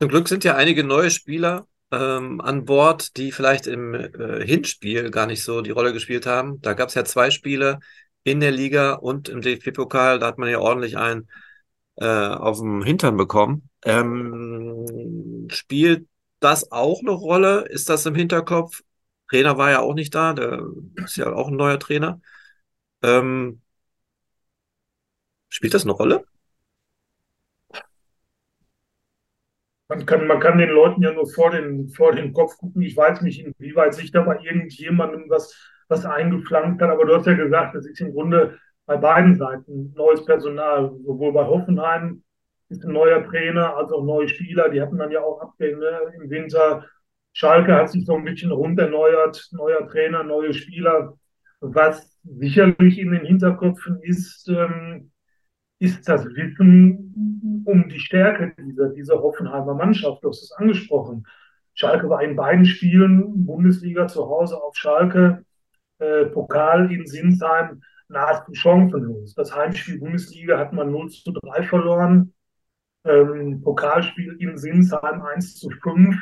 Zum 0.00 0.08
Glück 0.08 0.28
sind 0.28 0.44
ja 0.44 0.54
einige 0.56 0.84
neue 0.84 1.10
Spieler 1.10 1.66
ähm, 1.90 2.40
an 2.40 2.64
Bord, 2.64 3.16
die 3.16 3.32
vielleicht 3.32 3.66
im 3.66 3.94
äh, 3.94 4.44
Hinspiel 4.44 5.10
gar 5.10 5.26
nicht 5.26 5.42
so 5.42 5.60
die 5.60 5.70
Rolle 5.70 5.92
gespielt 5.92 6.26
haben. 6.26 6.60
Da 6.60 6.74
gab 6.74 6.88
es 6.88 6.94
ja 6.94 7.04
zwei 7.04 7.30
Spiele 7.30 7.78
in 8.30 8.40
der 8.40 8.52
Liga 8.52 8.94
und 8.94 9.28
im 9.28 9.40
DFB-Pokal. 9.40 10.18
Da 10.18 10.26
hat 10.26 10.38
man 10.38 10.48
ja 10.50 10.58
ordentlich 10.58 10.96
einen 10.96 11.28
äh, 11.96 12.06
auf 12.06 12.58
dem 12.58 12.82
Hintern 12.82 13.16
bekommen. 13.16 13.68
Ähm, 13.84 15.48
spielt 15.50 16.08
das 16.40 16.70
auch 16.72 17.00
eine 17.00 17.10
Rolle? 17.12 17.66
Ist 17.68 17.88
das 17.88 18.06
im 18.06 18.14
Hinterkopf? 18.14 18.82
Trainer 19.30 19.58
war 19.58 19.70
ja 19.70 19.80
auch 19.80 19.94
nicht 19.94 20.14
da, 20.14 20.32
der 20.32 20.62
ist 21.04 21.16
ja 21.16 21.32
auch 21.32 21.48
ein 21.48 21.56
neuer 21.56 21.78
Trainer. 21.78 22.20
Ähm, 23.02 23.62
spielt 25.48 25.74
das 25.74 25.84
eine 25.84 25.92
Rolle? 25.92 26.24
man 29.88 30.04
kann, 30.04 30.26
man 30.26 30.40
kann 30.40 30.58
den 30.58 30.68
Leuten 30.68 31.02
ja 31.02 31.12
nur 31.12 31.26
vor 31.26 31.50
den, 31.50 31.88
vor 31.88 32.14
den 32.14 32.32
Kopf 32.32 32.58
gucken. 32.58 32.82
Ich 32.82 32.96
weiß 32.96 33.22
nicht, 33.22 33.40
inwieweit 33.40 33.94
sich 33.94 34.10
da 34.12 34.22
bei 34.22 34.38
irgendjemandem 34.42 35.24
was, 35.28 35.54
was 35.88 36.04
eingepflanzt 36.04 36.80
hat, 36.80 36.90
aber 36.90 37.04
du 37.04 37.14
hast 37.16 37.26
ja 37.26 37.34
gesagt, 37.34 37.74
es 37.74 37.86
ist 37.86 38.00
im 38.00 38.12
Grunde 38.12 38.58
bei 38.86 38.96
beiden 38.96 39.36
Seiten 39.36 39.92
neues 39.96 40.24
Personal, 40.24 40.92
sowohl 41.04 41.32
bei 41.32 41.44
Hoffenheim 41.44 42.22
ist 42.68 42.84
ein 42.84 42.92
neuer 42.92 43.24
Trainer 43.24 43.76
als 43.76 43.92
auch 43.92 44.04
neue 44.04 44.28
Spieler. 44.28 44.68
Die 44.68 44.80
hatten 44.80 44.98
dann 44.98 45.10
ja 45.10 45.22
auch 45.22 45.40
Abgänge 45.40 46.12
im 46.14 46.30
Winter. 46.30 46.84
Schalke 47.32 47.74
hat 47.74 47.90
sich 47.90 48.04
so 48.04 48.16
ein 48.16 48.24
bisschen 48.24 48.50
rund 48.50 48.78
erneuert, 48.78 49.48
neuer 49.52 49.86
Trainer, 49.88 50.22
neue 50.22 50.52
Spieler. 50.52 51.14
Was 51.60 52.18
sicherlich 52.24 52.98
in 52.98 53.10
den 53.10 53.24
Hinterköpfen 53.24 54.00
ist, 54.02 54.48
ähm, 54.48 55.10
ist 55.78 56.08
das 56.08 56.24
Wissen 56.26 57.62
um 57.64 57.88
die 57.88 58.00
Stärke 58.00 58.54
dieser, 58.58 58.90
dieser 58.90 59.20
Hoffenheimer 59.20 59.74
Mannschaft. 59.74 60.22
Du 60.22 60.28
hast 60.28 60.42
es 60.42 60.52
angesprochen. 60.52 61.26
Schalke 61.74 62.08
war 62.08 62.22
in 62.22 62.36
beiden 62.36 62.64
Spielen, 62.64 63.46
Bundesliga 63.46 64.08
zu 64.08 64.28
Hause 64.28 64.56
auf 64.60 64.76
Schalke, 64.76 65.44
äh, 65.98 66.26
Pokal 66.26 66.92
in 66.92 67.06
Sinsheim, 67.06 67.82
nahezu 68.08 68.54
chancenlos. 68.54 69.34
Das 69.34 69.54
Heimspiel 69.54 69.98
Bundesliga 69.98 70.58
hat 70.58 70.72
man 70.72 70.90
0 70.90 71.10
zu 71.10 71.32
3 71.32 71.62
verloren. 71.64 72.32
Ähm, 73.04 73.60
Pokalspiel 73.62 74.36
in 74.40 74.58
Sinsheim 74.58 75.22
1 75.22 75.56
zu 75.56 75.70
5. 75.70 76.16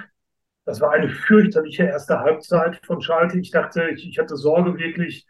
Das 0.64 0.80
war 0.80 0.92
eine 0.92 1.09
fürchterliche 1.09 1.85
erste 1.85 2.21
Halbzeit 2.21 2.85
von 2.85 3.00
Schalke. 3.00 3.38
Ich 3.38 3.50
dachte, 3.50 3.88
ich, 3.90 4.09
ich 4.09 4.18
hatte 4.18 4.37
Sorge 4.37 4.78
wirklich, 4.78 5.26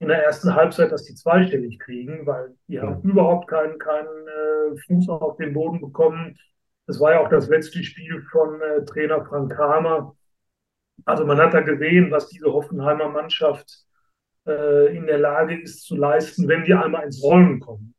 in 0.00 0.08
der 0.08 0.24
ersten 0.24 0.54
Halbzeit, 0.54 0.90
dass 0.90 1.04
die 1.04 1.14
zweistellig 1.14 1.78
kriegen, 1.78 2.26
weil 2.26 2.54
die 2.68 2.80
haben 2.80 3.02
mhm. 3.02 3.10
überhaupt 3.10 3.48
keinen, 3.48 3.78
keinen 3.78 4.26
äh, 4.26 4.76
Fuß 4.86 5.08
auf 5.10 5.36
den 5.36 5.52
Boden 5.52 5.80
bekommen. 5.80 6.38
Das 6.86 6.98
war 7.00 7.12
ja 7.12 7.20
auch 7.20 7.28
das 7.28 7.48
letzte 7.48 7.84
Spiel 7.84 8.22
von 8.32 8.60
äh, 8.60 8.84
Trainer 8.86 9.24
Frank 9.26 9.52
Kramer. 9.52 10.16
Also 11.04 11.26
man 11.26 11.38
hat 11.38 11.54
da 11.54 11.60
gesehen, 11.60 12.10
was 12.10 12.28
diese 12.28 12.52
Hoffenheimer 12.52 13.08
Mannschaft 13.08 13.84
äh, 14.46 14.96
in 14.96 15.06
der 15.06 15.18
Lage 15.18 15.60
ist 15.60 15.84
zu 15.84 15.96
leisten, 15.96 16.48
wenn 16.48 16.64
die 16.64 16.74
einmal 16.74 17.04
ins 17.04 17.22
Rollen 17.22 17.60
kommen. 17.60 17.94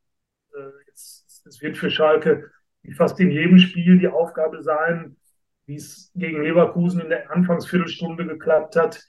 Äh, 0.53 0.91
es 0.93 1.61
wird 1.61 1.77
für 1.77 1.89
Schalke 1.89 2.51
wie 2.83 2.93
fast 2.93 3.19
in 3.19 3.31
jedem 3.31 3.59
Spiel 3.59 3.99
die 3.99 4.07
Aufgabe 4.07 4.61
sein, 4.63 5.17
wie 5.65 5.75
es 5.75 6.11
gegen 6.15 6.41
Leverkusen 6.41 7.01
in 7.01 7.09
der 7.09 7.31
Anfangsviertelstunde 7.31 8.25
geklappt 8.25 8.75
hat, 8.75 9.03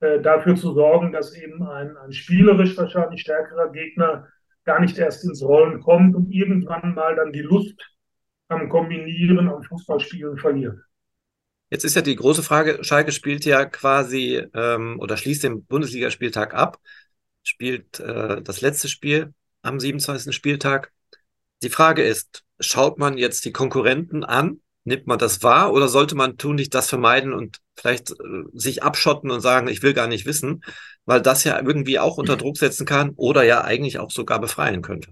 äh, 0.00 0.20
dafür 0.20 0.56
zu 0.56 0.72
sorgen, 0.72 1.12
dass 1.12 1.34
eben 1.34 1.62
ein, 1.62 1.96
ein 1.96 2.12
spielerisch 2.12 2.76
wahrscheinlich 2.76 3.22
stärkerer 3.22 3.72
Gegner 3.72 4.28
gar 4.64 4.80
nicht 4.80 4.98
erst 4.98 5.24
ins 5.24 5.42
Rollen 5.42 5.80
kommt 5.80 6.14
und 6.14 6.30
irgendwann 6.30 6.94
mal 6.94 7.16
dann 7.16 7.32
die 7.32 7.42
Lust 7.42 7.80
am 8.48 8.68
Kombinieren, 8.68 9.48
am 9.48 9.62
Fußballspielen 9.62 10.38
verliert. 10.38 10.78
Jetzt 11.70 11.84
ist 11.84 11.96
ja 11.96 12.02
die 12.02 12.16
große 12.16 12.42
Frage, 12.42 12.82
Schalke 12.82 13.12
spielt 13.12 13.44
ja 13.44 13.64
quasi 13.64 14.42
ähm, 14.54 14.98
oder 15.00 15.16
schließt 15.16 15.42
den 15.42 15.64
Bundesligaspieltag 15.64 16.54
ab, 16.54 16.78
spielt 17.42 18.00
äh, 18.00 18.42
das 18.42 18.60
letzte 18.60 18.88
Spiel 18.88 19.34
am 19.62 19.80
27. 19.80 20.34
Spieltag. 20.34 20.92
Die 21.62 21.70
Frage 21.70 22.02
ist, 22.02 22.44
schaut 22.60 22.98
man 22.98 23.18
jetzt 23.18 23.44
die 23.44 23.52
Konkurrenten 23.52 24.24
an 24.24 24.60
Nimmt 24.86 25.08
man 25.08 25.18
das 25.18 25.42
wahr 25.42 25.72
oder 25.72 25.88
sollte 25.88 26.14
man 26.14 26.36
tunlich 26.38 26.70
das 26.70 26.88
vermeiden 26.88 27.32
und 27.32 27.58
vielleicht 27.74 28.12
äh, 28.12 28.14
sich 28.52 28.84
abschotten 28.84 29.32
und 29.32 29.40
sagen, 29.40 29.66
ich 29.66 29.82
will 29.82 29.94
gar 29.94 30.06
nicht 30.06 30.26
wissen, 30.26 30.62
weil 31.06 31.20
das 31.20 31.42
ja 31.42 31.60
irgendwie 31.60 31.98
auch 31.98 32.18
unter 32.18 32.36
Druck 32.36 32.56
setzen 32.56 32.86
kann 32.86 33.10
oder 33.16 33.42
ja 33.42 33.64
eigentlich 33.64 33.98
auch 33.98 34.12
sogar 34.12 34.40
befreien 34.40 34.82
könnte? 34.82 35.10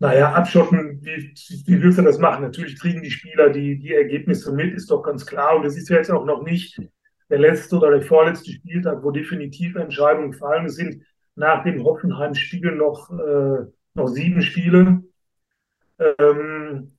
Naja, 0.00 0.32
abschotten, 0.32 1.00
wie, 1.02 1.34
wie 1.66 1.82
willst 1.82 1.98
du 1.98 2.02
das 2.02 2.18
machen? 2.18 2.44
Natürlich 2.44 2.78
kriegen 2.78 3.02
die 3.02 3.10
Spieler 3.10 3.50
die, 3.50 3.78
die 3.78 3.94
Ergebnisse 3.94 4.52
mit, 4.52 4.74
ist 4.74 4.90
doch 4.90 5.02
ganz 5.02 5.26
klar. 5.26 5.56
Und 5.56 5.66
es 5.66 5.76
ist 5.76 5.88
ja 5.88 5.96
jetzt 5.96 6.10
auch 6.10 6.24
noch 6.24 6.44
nicht 6.44 6.80
der 7.28 7.38
letzte 7.38 7.76
oder 7.76 7.90
der 7.90 8.02
vorletzte 8.02 8.52
Spieltag, 8.52 9.02
wo 9.02 9.10
definitiv 9.10 9.74
Entscheidungen 9.74 10.32
fallen. 10.32 10.66
Es 10.66 10.76
sind 10.76 11.02
nach 11.34 11.64
dem 11.64 11.82
Hoffenheim-Spiel 11.82 12.72
noch, 12.72 13.10
äh, 13.10 13.66
noch 13.94 14.06
sieben 14.06 14.42
Spiele. 14.42 15.02
Ähm, 15.98 16.92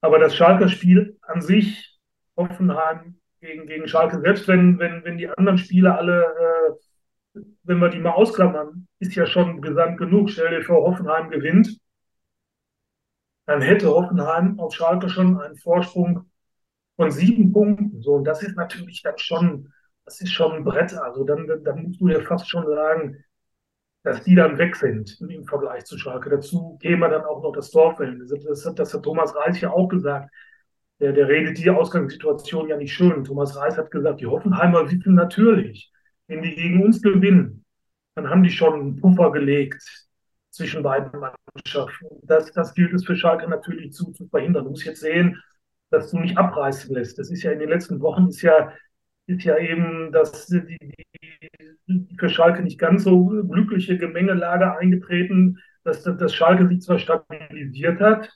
aber 0.00 0.18
das 0.18 0.34
Schalker 0.34 0.68
Spiel 0.68 1.18
an 1.22 1.42
sich, 1.42 1.98
Hoffenheim 2.36 3.16
gegen, 3.40 3.66
gegen 3.66 3.86
Schalke, 3.86 4.20
selbst 4.20 4.48
wenn, 4.48 4.78
wenn, 4.78 5.04
wenn 5.04 5.18
die 5.18 5.28
anderen 5.28 5.58
Spiele 5.58 5.96
alle, 5.96 6.22
äh, 7.34 7.40
wenn 7.64 7.78
wir 7.78 7.90
die 7.90 7.98
mal 7.98 8.12
ausklammern, 8.12 8.86
ist 8.98 9.14
ja 9.14 9.26
schon 9.26 9.60
gesamt 9.60 9.98
genug. 9.98 10.30
Stell 10.30 10.50
dir 10.50 10.64
vor, 10.64 10.90
Hoffenheim 10.90 11.28
gewinnt. 11.30 11.78
Dann 13.46 13.62
hätte 13.62 13.88
Hoffenheim 13.88 14.58
auf 14.58 14.74
Schalke 14.74 15.08
schon 15.08 15.40
einen 15.40 15.56
Vorsprung 15.56 16.26
von 16.96 17.10
sieben 17.10 17.52
Punkten. 17.52 18.02
So, 18.02 18.14
und 18.14 18.24
das 18.24 18.42
ist 18.42 18.56
natürlich 18.56 19.02
dann 19.02 19.18
schon, 19.18 19.72
das 20.04 20.20
ist 20.20 20.32
schon 20.32 20.52
ein 20.52 20.64
Brett. 20.64 20.94
Also 20.94 21.24
dann, 21.24 21.46
dann 21.64 21.82
musst 21.82 22.00
du 22.00 22.08
ja 22.08 22.20
fast 22.20 22.48
schon 22.48 22.66
sagen, 22.66 23.24
dass 24.02 24.22
die 24.22 24.34
dann 24.34 24.58
weg 24.58 24.76
sind 24.76 25.20
im 25.20 25.44
Vergleich 25.44 25.84
zu 25.84 25.98
Schalke. 25.98 26.30
Dazu 26.30 26.78
käme 26.80 27.08
dann 27.08 27.24
auch 27.24 27.42
noch 27.42 27.52
das 27.52 27.70
Torverhältnis. 27.70 28.30
Das, 28.30 28.62
das, 28.62 28.74
das 28.74 28.94
hat 28.94 29.02
Thomas 29.02 29.34
Reis 29.34 29.60
ja 29.60 29.70
auch 29.70 29.88
gesagt. 29.88 30.30
Der, 31.00 31.12
der 31.12 31.28
redet 31.28 31.58
die 31.58 31.70
Ausgangssituation 31.70 32.68
ja 32.68 32.76
nicht 32.76 32.94
schön. 32.94 33.24
Thomas 33.24 33.56
Reis 33.56 33.76
hat 33.76 33.90
gesagt, 33.90 34.20
die 34.20 34.26
Hoffenheimer 34.26 34.90
wissen 34.90 35.14
natürlich, 35.14 35.92
wenn 36.26 36.42
die 36.42 36.54
gegen 36.54 36.82
uns 36.84 37.02
gewinnen, 37.02 37.64
dann 38.14 38.30
haben 38.30 38.42
die 38.42 38.50
schon 38.50 38.74
einen 38.74 38.96
Puffer 38.96 39.30
gelegt 39.32 40.05
zwischen 40.56 40.82
beiden 40.82 41.10
Mannschaften. 41.20 42.06
Das, 42.22 42.50
das 42.52 42.74
gilt 42.74 42.92
es 42.94 43.04
für 43.04 43.16
Schalke 43.16 43.48
natürlich 43.48 43.92
zu, 43.92 44.12
zu 44.12 44.26
verhindern. 44.28 44.64
Du 44.64 44.70
musst 44.70 44.84
jetzt 44.84 45.00
sehen, 45.00 45.40
dass 45.90 46.10
du 46.10 46.18
nicht 46.18 46.36
abreißen 46.36 46.94
lässt. 46.94 47.18
Das 47.18 47.30
ist 47.30 47.42
ja 47.42 47.52
in 47.52 47.58
den 47.58 47.68
letzten 47.68 48.00
Wochen 48.00 48.28
ist 48.28 48.42
ja, 48.42 48.72
ist 49.26 49.44
ja 49.44 49.58
eben, 49.58 50.12
dass 50.12 50.46
die, 50.46 50.78
die 51.86 52.16
für 52.18 52.28
Schalke 52.28 52.62
nicht 52.62 52.78
ganz 52.78 53.04
so 53.04 53.26
glückliche 53.26 53.98
Gemengelage 53.98 54.76
eingetreten, 54.76 55.58
dass, 55.84 56.02
dass 56.02 56.34
Schalke 56.34 56.66
sich 56.66 56.82
zwar 56.82 56.98
stabilisiert 56.98 58.00
hat, 58.00 58.30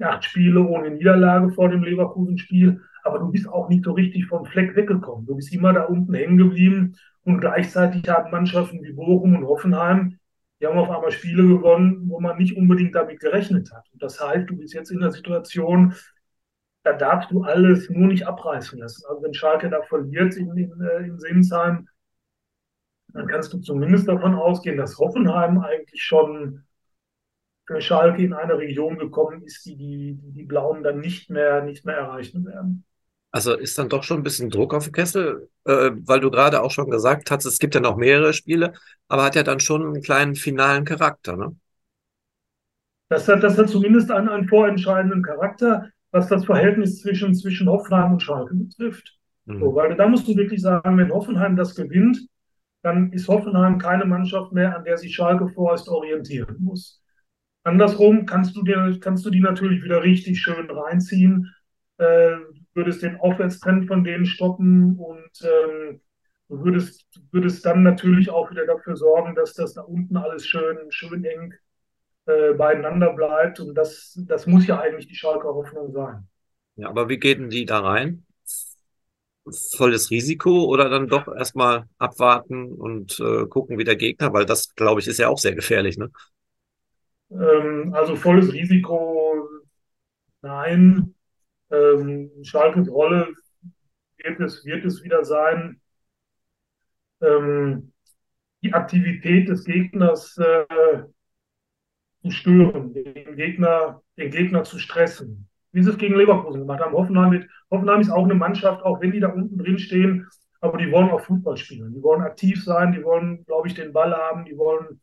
acht 0.00 0.24
Spiele 0.24 0.62
ohne 0.62 0.90
Niederlage 0.90 1.50
vor 1.50 1.68
dem 1.68 1.82
Leverkusen-Spiel, 1.82 2.80
aber 3.04 3.18
du 3.18 3.30
bist 3.30 3.48
auch 3.48 3.68
nicht 3.68 3.84
so 3.84 3.92
richtig 3.92 4.26
vom 4.26 4.46
Fleck 4.46 4.74
weggekommen. 4.74 5.26
Du 5.26 5.36
bist 5.36 5.52
immer 5.52 5.72
da 5.72 5.84
unten 5.84 6.14
hängen 6.14 6.38
geblieben 6.38 6.96
und 7.24 7.40
gleichzeitig 7.40 8.08
haben 8.08 8.30
Mannschaften 8.30 8.82
wie 8.82 8.92
Bochum 8.92 9.36
und 9.36 9.46
Hoffenheim, 9.46 10.18
die 10.60 10.66
haben 10.66 10.78
auf 10.78 10.90
einmal 10.90 11.12
Spiele 11.12 11.46
gewonnen, 11.46 12.08
wo 12.08 12.20
man 12.20 12.38
nicht 12.38 12.56
unbedingt 12.56 12.94
damit 12.94 13.20
gerechnet 13.20 13.70
hat. 13.72 13.86
Und 13.92 14.02
das 14.02 14.20
heißt, 14.20 14.48
du 14.48 14.56
bist 14.56 14.74
jetzt 14.74 14.90
in 14.90 15.00
der 15.00 15.10
Situation, 15.10 15.94
da 16.82 16.92
darfst 16.92 17.30
du 17.30 17.42
alles 17.42 17.90
nur 17.90 18.06
nicht 18.06 18.26
abreißen 18.26 18.78
lassen. 18.78 19.04
Also 19.08 19.22
wenn 19.22 19.34
Schalke 19.34 19.68
da 19.68 19.82
verliert 19.82 20.36
in, 20.36 20.56
in, 20.56 20.80
äh, 20.80 21.02
in 21.02 21.18
Sinsheim, 21.18 21.88
dann 23.08 23.26
kannst 23.26 23.52
du 23.52 23.58
zumindest 23.58 24.08
davon 24.08 24.34
ausgehen, 24.34 24.76
dass 24.76 24.98
Hoffenheim 24.98 25.58
eigentlich 25.58 26.02
schon 26.02 26.64
für 27.66 27.80
Schalke 27.80 28.22
in 28.22 28.32
eine 28.32 28.56
Region 28.56 28.98
gekommen 28.98 29.42
ist, 29.42 29.64
die 29.66 29.76
die, 29.76 30.18
die 30.20 30.44
Blauen 30.44 30.82
dann 30.82 31.00
nicht 31.00 31.30
mehr, 31.30 31.64
nicht 31.64 31.84
mehr 31.84 31.96
erreichen 31.96 32.44
werden. 32.46 32.84
Also 33.36 33.52
ist 33.52 33.76
dann 33.76 33.90
doch 33.90 34.02
schon 34.02 34.20
ein 34.20 34.22
bisschen 34.22 34.48
Druck 34.48 34.72
auf 34.72 34.84
dem 34.84 34.94
Kessel, 34.94 35.50
äh, 35.64 35.90
weil 36.06 36.20
du 36.20 36.30
gerade 36.30 36.62
auch 36.62 36.70
schon 36.70 36.88
gesagt 36.88 37.30
hast, 37.30 37.44
es 37.44 37.58
gibt 37.58 37.74
ja 37.74 37.82
noch 37.82 37.98
mehrere 37.98 38.32
Spiele, 38.32 38.72
aber 39.08 39.24
hat 39.24 39.34
ja 39.34 39.42
dann 39.42 39.60
schon 39.60 39.82
einen 39.82 40.00
kleinen 40.00 40.36
finalen 40.36 40.86
Charakter, 40.86 41.36
ne? 41.36 41.54
Das 43.10 43.28
hat, 43.28 43.42
das 43.42 43.58
hat 43.58 43.68
zumindest 43.68 44.10
einen, 44.10 44.30
einen 44.30 44.48
vorentscheidenden 44.48 45.22
Charakter, 45.22 45.90
was 46.12 46.28
das 46.28 46.46
Verhältnis 46.46 47.02
zwischen, 47.02 47.34
zwischen 47.34 47.68
Hoffenheim 47.68 48.14
und 48.14 48.22
Schalke 48.22 48.54
betrifft. 48.54 49.18
Mhm. 49.44 49.60
So, 49.60 49.74
weil 49.74 49.94
da 49.96 50.08
musst 50.08 50.26
du 50.26 50.34
wirklich 50.34 50.62
sagen, 50.62 50.96
wenn 50.96 51.12
Hoffenheim 51.12 51.56
das 51.56 51.74
gewinnt, 51.74 52.26
dann 52.80 53.12
ist 53.12 53.28
Hoffenheim 53.28 53.76
keine 53.76 54.06
Mannschaft 54.06 54.52
mehr, 54.52 54.74
an 54.74 54.84
der 54.84 54.96
sich 54.96 55.14
Schalke 55.14 55.46
vorerst 55.50 55.90
orientieren 55.90 56.56
muss. 56.60 57.02
Andersrum 57.64 58.24
kannst 58.24 58.56
du, 58.56 58.62
dir, 58.62 58.96
kannst 58.98 59.26
du 59.26 59.30
die 59.30 59.40
natürlich 59.40 59.84
wieder 59.84 60.02
richtig 60.02 60.40
schön 60.40 60.70
reinziehen, 60.70 61.52
äh, 61.98 62.36
würdest 62.76 63.02
den 63.02 63.16
Aufwärtstrend 63.20 63.88
von 63.88 64.04
denen 64.04 64.26
stoppen 64.26 64.98
und 64.98 65.30
ähm, 65.42 66.00
du 66.48 66.64
würdest, 66.64 67.06
würdest 67.32 67.66
dann 67.66 67.82
natürlich 67.82 68.30
auch 68.30 68.50
wieder 68.50 68.66
dafür 68.66 68.96
sorgen, 68.96 69.34
dass 69.34 69.54
das 69.54 69.74
da 69.74 69.82
unten 69.82 70.16
alles 70.16 70.46
schön, 70.46 70.78
schön 70.90 71.24
eng 71.24 71.54
äh, 72.26 72.54
beieinander 72.54 73.12
bleibt. 73.14 73.60
Und 73.60 73.74
das, 73.74 74.18
das 74.28 74.46
muss 74.46 74.66
ja 74.66 74.80
eigentlich 74.80 75.08
die 75.08 75.16
Schalker 75.16 75.54
Hoffnung 75.54 75.92
sein. 75.92 76.28
Ja, 76.76 76.88
aber 76.88 77.08
wie 77.08 77.18
geht 77.18 77.38
denn 77.38 77.50
die 77.50 77.64
da 77.66 77.80
rein? 77.80 78.24
volles 79.76 80.10
Risiko 80.10 80.64
oder 80.64 80.88
dann 80.88 81.08
doch 81.08 81.28
erstmal 81.28 81.84
abwarten 81.98 82.72
und 82.72 83.18
äh, 83.20 83.46
gucken, 83.46 83.78
wie 83.78 83.84
der 83.84 83.96
Gegner, 83.96 84.32
weil 84.32 84.44
das, 84.44 84.74
glaube 84.74 85.00
ich, 85.00 85.06
ist 85.06 85.18
ja 85.18 85.28
auch 85.28 85.38
sehr 85.38 85.54
gefährlich, 85.54 85.96
ne? 85.98 86.10
Ähm, 87.30 87.92
also 87.94 88.16
volles 88.16 88.52
Risiko, 88.52 89.48
nein. 90.42 91.15
Ähm, 91.70 92.30
Schalkes 92.42 92.88
Rolle 92.88 93.34
wird 94.18 94.40
es, 94.40 94.64
wird 94.64 94.84
es 94.84 95.02
wieder 95.02 95.24
sein, 95.24 95.80
ähm, 97.20 97.92
die 98.62 98.72
Aktivität 98.72 99.48
des 99.48 99.64
Gegners 99.64 100.36
äh, 100.38 101.04
zu 102.22 102.30
stören, 102.30 102.92
den 102.92 103.36
Gegner, 103.36 104.02
den 104.16 104.30
Gegner 104.30 104.64
zu 104.64 104.78
stressen 104.78 105.48
wie 105.76 105.82
sie 105.82 105.90
es 105.90 105.98
gegen 105.98 106.16
Leverkusen 106.16 106.60
gemacht 106.60 106.80
haben. 106.80 106.94
Hoffenheim, 106.94 107.28
mit, 107.28 107.46
Hoffenheim 107.70 108.00
ist 108.00 108.10
auch 108.10 108.24
eine 108.24 108.34
Mannschaft, 108.34 108.82
auch 108.82 108.98
wenn 109.02 109.12
die 109.12 109.20
da 109.20 109.28
unten 109.28 109.58
drin 109.58 109.78
stehen, 109.78 110.26
aber 110.62 110.78
die 110.78 110.90
wollen 110.90 111.10
auch 111.10 111.20
Fußball 111.20 111.58
spielen. 111.58 111.92
Die 111.92 112.02
wollen 112.02 112.22
aktiv 112.22 112.64
sein, 112.64 112.92
die 112.92 113.04
wollen, 113.04 113.44
glaube 113.44 113.68
ich, 113.68 113.74
den 113.74 113.92
Ball 113.92 114.10
haben, 114.14 114.46
die 114.46 114.56
wollen, 114.56 115.02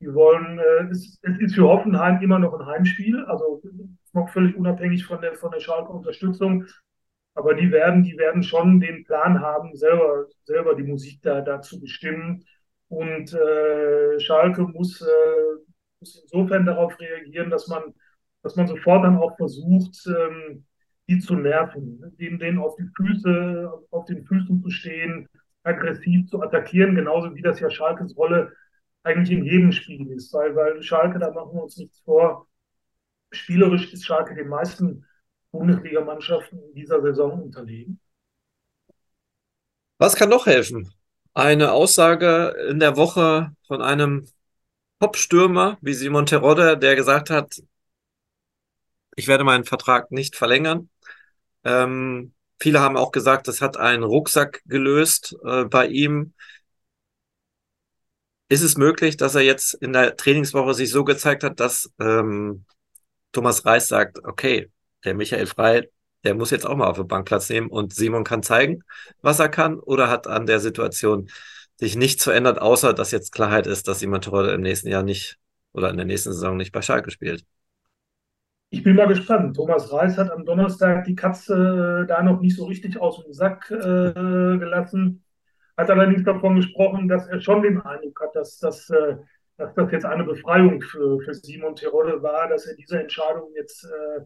die 0.00 0.12
wollen, 0.14 0.58
äh, 0.58 0.88
es, 0.90 1.18
es, 1.20 1.38
ist 1.38 1.54
für 1.54 1.68
Hoffenheim 1.68 2.22
immer 2.22 2.38
noch 2.38 2.58
ein 2.58 2.64
Heimspiel, 2.64 3.26
also 3.26 3.60
noch 4.16 4.30
völlig 4.30 4.56
unabhängig 4.56 5.04
von 5.06 5.20
der, 5.20 5.34
von 5.34 5.50
der 5.52 5.60
Schalke 5.60 5.92
Unterstützung. 5.92 6.66
Aber 7.34 7.54
die 7.54 7.70
werden, 7.70 8.02
die 8.02 8.16
werden 8.16 8.42
schon 8.42 8.80
den 8.80 9.04
Plan 9.04 9.40
haben, 9.40 9.76
selber, 9.76 10.26
selber 10.44 10.74
die 10.74 10.84
Musik 10.84 11.20
da, 11.22 11.40
da 11.42 11.60
zu 11.60 11.80
bestimmen. 11.80 12.44
Und 12.88 13.32
äh, 13.32 14.18
Schalke 14.20 14.62
muss, 14.62 15.00
äh, 15.02 15.60
muss 16.00 16.22
insofern 16.22 16.66
darauf 16.66 16.98
reagieren, 16.98 17.50
dass 17.50 17.68
man 17.68 17.94
dass 18.46 18.54
man 18.54 18.68
sofort 18.68 19.02
dann 19.02 19.18
auch 19.18 19.36
versucht, 19.36 20.06
ähm, 20.06 20.64
die 21.08 21.18
zu 21.18 21.34
nerven, 21.34 22.14
denen, 22.16 22.38
denen 22.38 22.58
auf 22.60 22.76
die 22.76 22.88
Füße, 22.96 23.72
auf 23.90 24.04
den 24.04 24.24
Füßen 24.24 24.62
zu 24.62 24.70
stehen, 24.70 25.28
aggressiv 25.64 26.28
zu 26.28 26.40
attackieren, 26.40 26.94
genauso 26.94 27.34
wie 27.34 27.42
das 27.42 27.58
ja 27.58 27.68
Schalkes 27.68 28.16
Rolle 28.16 28.52
eigentlich 29.02 29.36
in 29.36 29.44
jedem 29.44 29.72
Spiel 29.72 30.12
ist. 30.12 30.32
Weil, 30.32 30.54
weil 30.54 30.80
Schalke, 30.80 31.18
da 31.18 31.32
machen 31.32 31.54
wir 31.54 31.64
uns 31.64 31.76
nichts 31.76 32.00
vor, 32.02 32.45
spielerisch 33.36 33.92
ist 33.92 34.04
Schalke 34.04 34.34
den 34.34 34.48
meisten 34.48 35.04
Bundesligamannschaften 35.50 36.62
in 36.62 36.74
dieser 36.74 37.00
Saison 37.02 37.42
unterlegen. 37.42 38.00
Was 39.98 40.16
kann 40.16 40.28
noch 40.28 40.46
helfen? 40.46 40.92
Eine 41.34 41.72
Aussage 41.72 42.54
in 42.68 42.80
der 42.80 42.96
Woche 42.96 43.54
von 43.66 43.82
einem 43.82 44.26
Top-Stürmer 45.00 45.78
wie 45.80 45.94
Simon 45.94 46.26
Terodde, 46.26 46.78
der 46.78 46.96
gesagt 46.96 47.30
hat, 47.30 47.62
ich 49.16 49.28
werde 49.28 49.44
meinen 49.44 49.64
Vertrag 49.64 50.10
nicht 50.10 50.36
verlängern. 50.36 50.90
Ähm, 51.64 52.34
viele 52.60 52.80
haben 52.80 52.96
auch 52.96 53.12
gesagt, 53.12 53.48
das 53.48 53.60
hat 53.60 53.76
einen 53.76 54.02
Rucksack 54.02 54.62
gelöst 54.66 55.36
äh, 55.44 55.64
bei 55.64 55.86
ihm. 55.88 56.34
Ist 58.48 58.62
es 58.62 58.76
möglich, 58.76 59.16
dass 59.16 59.34
er 59.34 59.40
jetzt 59.42 59.74
in 59.74 59.92
der 59.92 60.16
Trainingswoche 60.16 60.74
sich 60.74 60.90
so 60.90 61.04
gezeigt 61.04 61.42
hat, 61.42 61.58
dass 61.58 61.90
ähm, 61.98 62.64
Thomas 63.36 63.66
Reis 63.66 63.88
sagt, 63.88 64.24
okay, 64.24 64.70
der 65.04 65.12
Michael 65.12 65.44
Frei, 65.44 65.90
der 66.24 66.34
muss 66.34 66.50
jetzt 66.50 66.66
auch 66.66 66.74
mal 66.74 66.86
auf 66.86 66.96
der 66.96 67.04
Bank 67.04 67.26
Platz 67.26 67.50
nehmen 67.50 67.68
und 67.68 67.92
Simon 67.92 68.24
kann 68.24 68.42
zeigen, 68.42 68.82
was 69.20 69.40
er 69.40 69.50
kann 69.50 69.78
oder 69.78 70.08
hat 70.08 70.26
an 70.26 70.46
der 70.46 70.58
Situation 70.58 71.28
sich 71.78 71.96
nichts 71.96 72.24
verändert, 72.24 72.58
außer 72.62 72.94
dass 72.94 73.10
jetzt 73.10 73.32
Klarheit 73.32 73.66
ist, 73.66 73.88
dass 73.88 73.98
Simon 73.98 74.22
Terodde 74.22 74.52
im 74.52 74.62
nächsten 74.62 74.88
Jahr 74.88 75.02
nicht 75.02 75.36
oder 75.74 75.90
in 75.90 75.98
der 75.98 76.06
nächsten 76.06 76.32
Saison 76.32 76.56
nicht 76.56 76.72
bei 76.72 76.80
Schalke 76.80 77.10
spielt. 77.10 77.44
Ich 78.70 78.82
bin 78.82 78.96
mal 78.96 79.06
gespannt. 79.06 79.54
Thomas 79.54 79.92
Reis 79.92 80.16
hat 80.16 80.30
am 80.30 80.46
Donnerstag 80.46 81.04
die 81.04 81.14
Katze 81.14 82.04
äh, 82.04 82.06
da 82.06 82.22
noch 82.22 82.40
nicht 82.40 82.56
so 82.56 82.64
richtig 82.64 82.98
aus 82.98 83.22
dem 83.22 83.34
Sack 83.34 83.70
äh, 83.70 84.14
gelassen, 84.14 85.22
hat 85.76 85.90
allerdings 85.90 86.24
davon 86.24 86.56
gesprochen, 86.56 87.06
dass 87.06 87.26
er 87.26 87.42
schon 87.42 87.62
den 87.62 87.82
Eindruck 87.82 88.18
hat, 88.22 88.34
dass, 88.34 88.58
dass, 88.58 88.88
äh, 88.88 89.16
dass 89.56 89.74
das 89.74 89.92
jetzt 89.92 90.04
eine 90.04 90.24
Befreiung 90.24 90.80
für, 90.82 91.20
für 91.20 91.34
Simon 91.34 91.76
Terodde 91.76 92.22
war, 92.22 92.48
dass 92.48 92.66
er 92.66 92.76
diese 92.76 93.00
Entscheidung 93.00 93.50
jetzt 93.54 93.84
äh, 93.84 94.24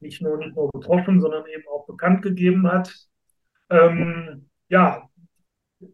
nicht, 0.00 0.20
nur, 0.22 0.36
nicht 0.38 0.54
nur 0.56 0.70
getroffen, 0.72 1.20
sondern 1.20 1.46
eben 1.46 1.66
auch 1.68 1.86
bekannt 1.86 2.22
gegeben 2.22 2.70
hat. 2.70 2.92
Ähm, 3.70 4.48
ja, 4.68 5.08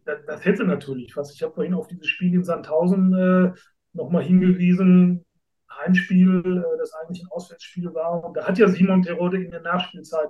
das, 0.05 0.25
das, 0.27 0.45
hätte 0.45 0.65
natürlich 0.65 1.17
was. 1.17 1.35
Ich 1.35 1.43
habe 1.43 1.55
vorhin 1.55 1.75
auf 1.75 1.89
dieses 1.89 2.07
Spiel 2.07 2.35
in 2.35 2.45
Sandhausen 2.45 3.13
äh, 3.15 3.53
nochmal 3.93 4.23
hingewiesen. 4.23 5.25
Heimspiel, 5.71 6.43
äh, 6.45 6.79
das 6.79 6.93
eigentlich 6.95 7.23
ein 7.23 7.31
Auswärtsspiel 7.31 7.93
war. 7.95 8.25
Und 8.25 8.37
da 8.37 8.47
hat 8.47 8.59
ja 8.59 8.69
Simon 8.69 9.03
Terodde 9.03 9.43
in 9.43 9.51
der 9.51 9.63
Nachspielzeit 9.63 10.29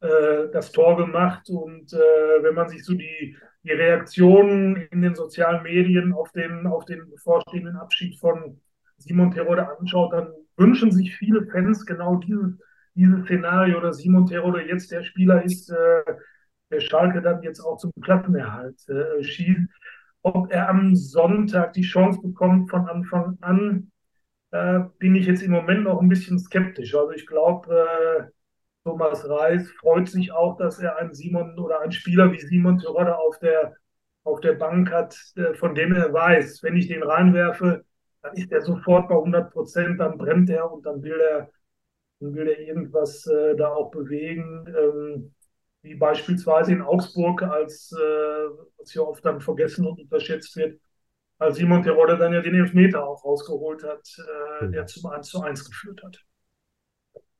äh, 0.00 0.48
das 0.52 0.72
Tor 0.72 0.96
gemacht. 0.96 1.48
Und 1.50 1.92
äh, 1.92 2.42
wenn 2.42 2.54
man 2.54 2.68
sich 2.68 2.84
so 2.84 2.94
die, 2.94 3.36
die 3.68 3.74
Reaktionen 3.74 4.76
in 4.90 5.02
den 5.02 5.14
sozialen 5.14 5.62
Medien 5.62 6.12
auf 6.12 6.32
den, 6.32 6.66
auf 6.66 6.84
den 6.86 7.08
bevorstehenden 7.10 7.76
Abschied 7.76 8.18
von 8.18 8.60
Simon 8.96 9.30
Terodde 9.30 9.68
anschaut, 9.78 10.12
dann 10.12 10.32
wünschen 10.56 10.90
sich 10.90 11.14
viele 11.16 11.46
Fans 11.46 11.84
genau 11.86 12.16
dieses, 12.16 12.58
dieses 12.94 13.24
Szenario, 13.24 13.80
dass 13.80 13.98
Simon 13.98 14.26
Terodde 14.26 14.62
jetzt 14.62 14.90
der 14.90 15.04
Spieler 15.04 15.44
ist, 15.44 15.70
äh, 15.70 16.02
der 16.70 16.80
Schalke 16.80 17.22
dann 17.22 17.42
jetzt 17.42 17.60
auch 17.60 17.76
zum 17.76 17.92
Klassenerhalt 18.02 18.76
äh, 18.88 19.22
schießt. 19.22 19.68
Ob 20.22 20.50
er 20.50 20.68
am 20.68 20.96
Sonntag 20.96 21.74
die 21.74 21.82
Chance 21.82 22.20
bekommt 22.22 22.70
von 22.70 22.88
Anfang 22.88 23.38
an, 23.40 23.92
äh, 24.50 24.80
bin 24.98 25.14
ich 25.14 25.26
jetzt 25.26 25.42
im 25.42 25.52
Moment 25.52 25.84
noch 25.84 26.00
ein 26.00 26.08
bisschen 26.08 26.38
skeptisch. 26.38 26.94
Also 26.94 27.12
ich 27.12 27.26
glaube, 27.26 27.70
äh, 27.70 28.24
Thomas 28.84 29.28
Reis 29.28 29.70
freut 29.72 30.08
sich 30.08 30.32
auch, 30.32 30.56
dass 30.56 30.78
er 30.78 30.96
einen 30.96 31.14
Simon 31.14 31.58
oder 31.58 31.80
einen 31.80 31.92
Spieler 31.92 32.32
wie 32.32 32.40
Simon 32.40 32.78
Terodde 32.78 33.16
auf 33.18 33.38
der, 33.38 33.76
auf 34.24 34.40
der 34.40 34.54
Bank 34.54 34.90
hat, 34.90 35.16
äh, 35.36 35.54
von 35.54 35.74
dem 35.74 35.94
er 35.94 36.12
weiß, 36.12 36.62
wenn 36.62 36.76
ich 36.76 36.88
den 36.88 37.02
reinwerfe, 37.02 37.84
dann 38.22 38.34
ist 38.34 38.50
er 38.52 38.62
sofort 38.62 39.08
bei 39.08 39.14
100 39.14 39.52
Prozent, 39.52 40.00
dann 40.00 40.18
brennt 40.18 40.50
er 40.50 40.70
und 40.70 40.84
dann 40.86 41.02
will 41.02 41.20
er, 41.20 41.50
dann 42.20 42.34
will 42.34 42.48
er 42.48 42.58
irgendwas 42.60 43.26
äh, 43.26 43.56
da 43.56 43.68
auch 43.68 43.90
bewegen. 43.90 44.66
Ähm, 44.68 45.34
wie 45.82 45.94
beispielsweise 45.94 46.72
in 46.72 46.82
Augsburg, 46.82 47.42
als 47.42 47.92
äh, 47.92 47.98
was 48.78 48.90
hier 48.90 49.06
oft 49.06 49.24
dann 49.24 49.40
vergessen 49.40 49.86
und 49.86 50.00
unterschätzt 50.00 50.56
wird, 50.56 50.80
als 51.38 51.56
Simon 51.56 51.82
Terodde 51.82 52.18
dann 52.18 52.32
ja 52.32 52.40
den 52.40 52.54
Elfmeter 52.54 53.06
auch 53.06 53.24
rausgeholt 53.24 53.84
hat, 53.84 54.08
äh, 54.18 54.64
mhm. 54.64 54.72
der 54.72 54.86
zum 54.86 55.10
1 55.10 55.28
zu 55.28 55.40
1 55.40 55.64
geführt 55.64 56.02
hat. 56.02 56.24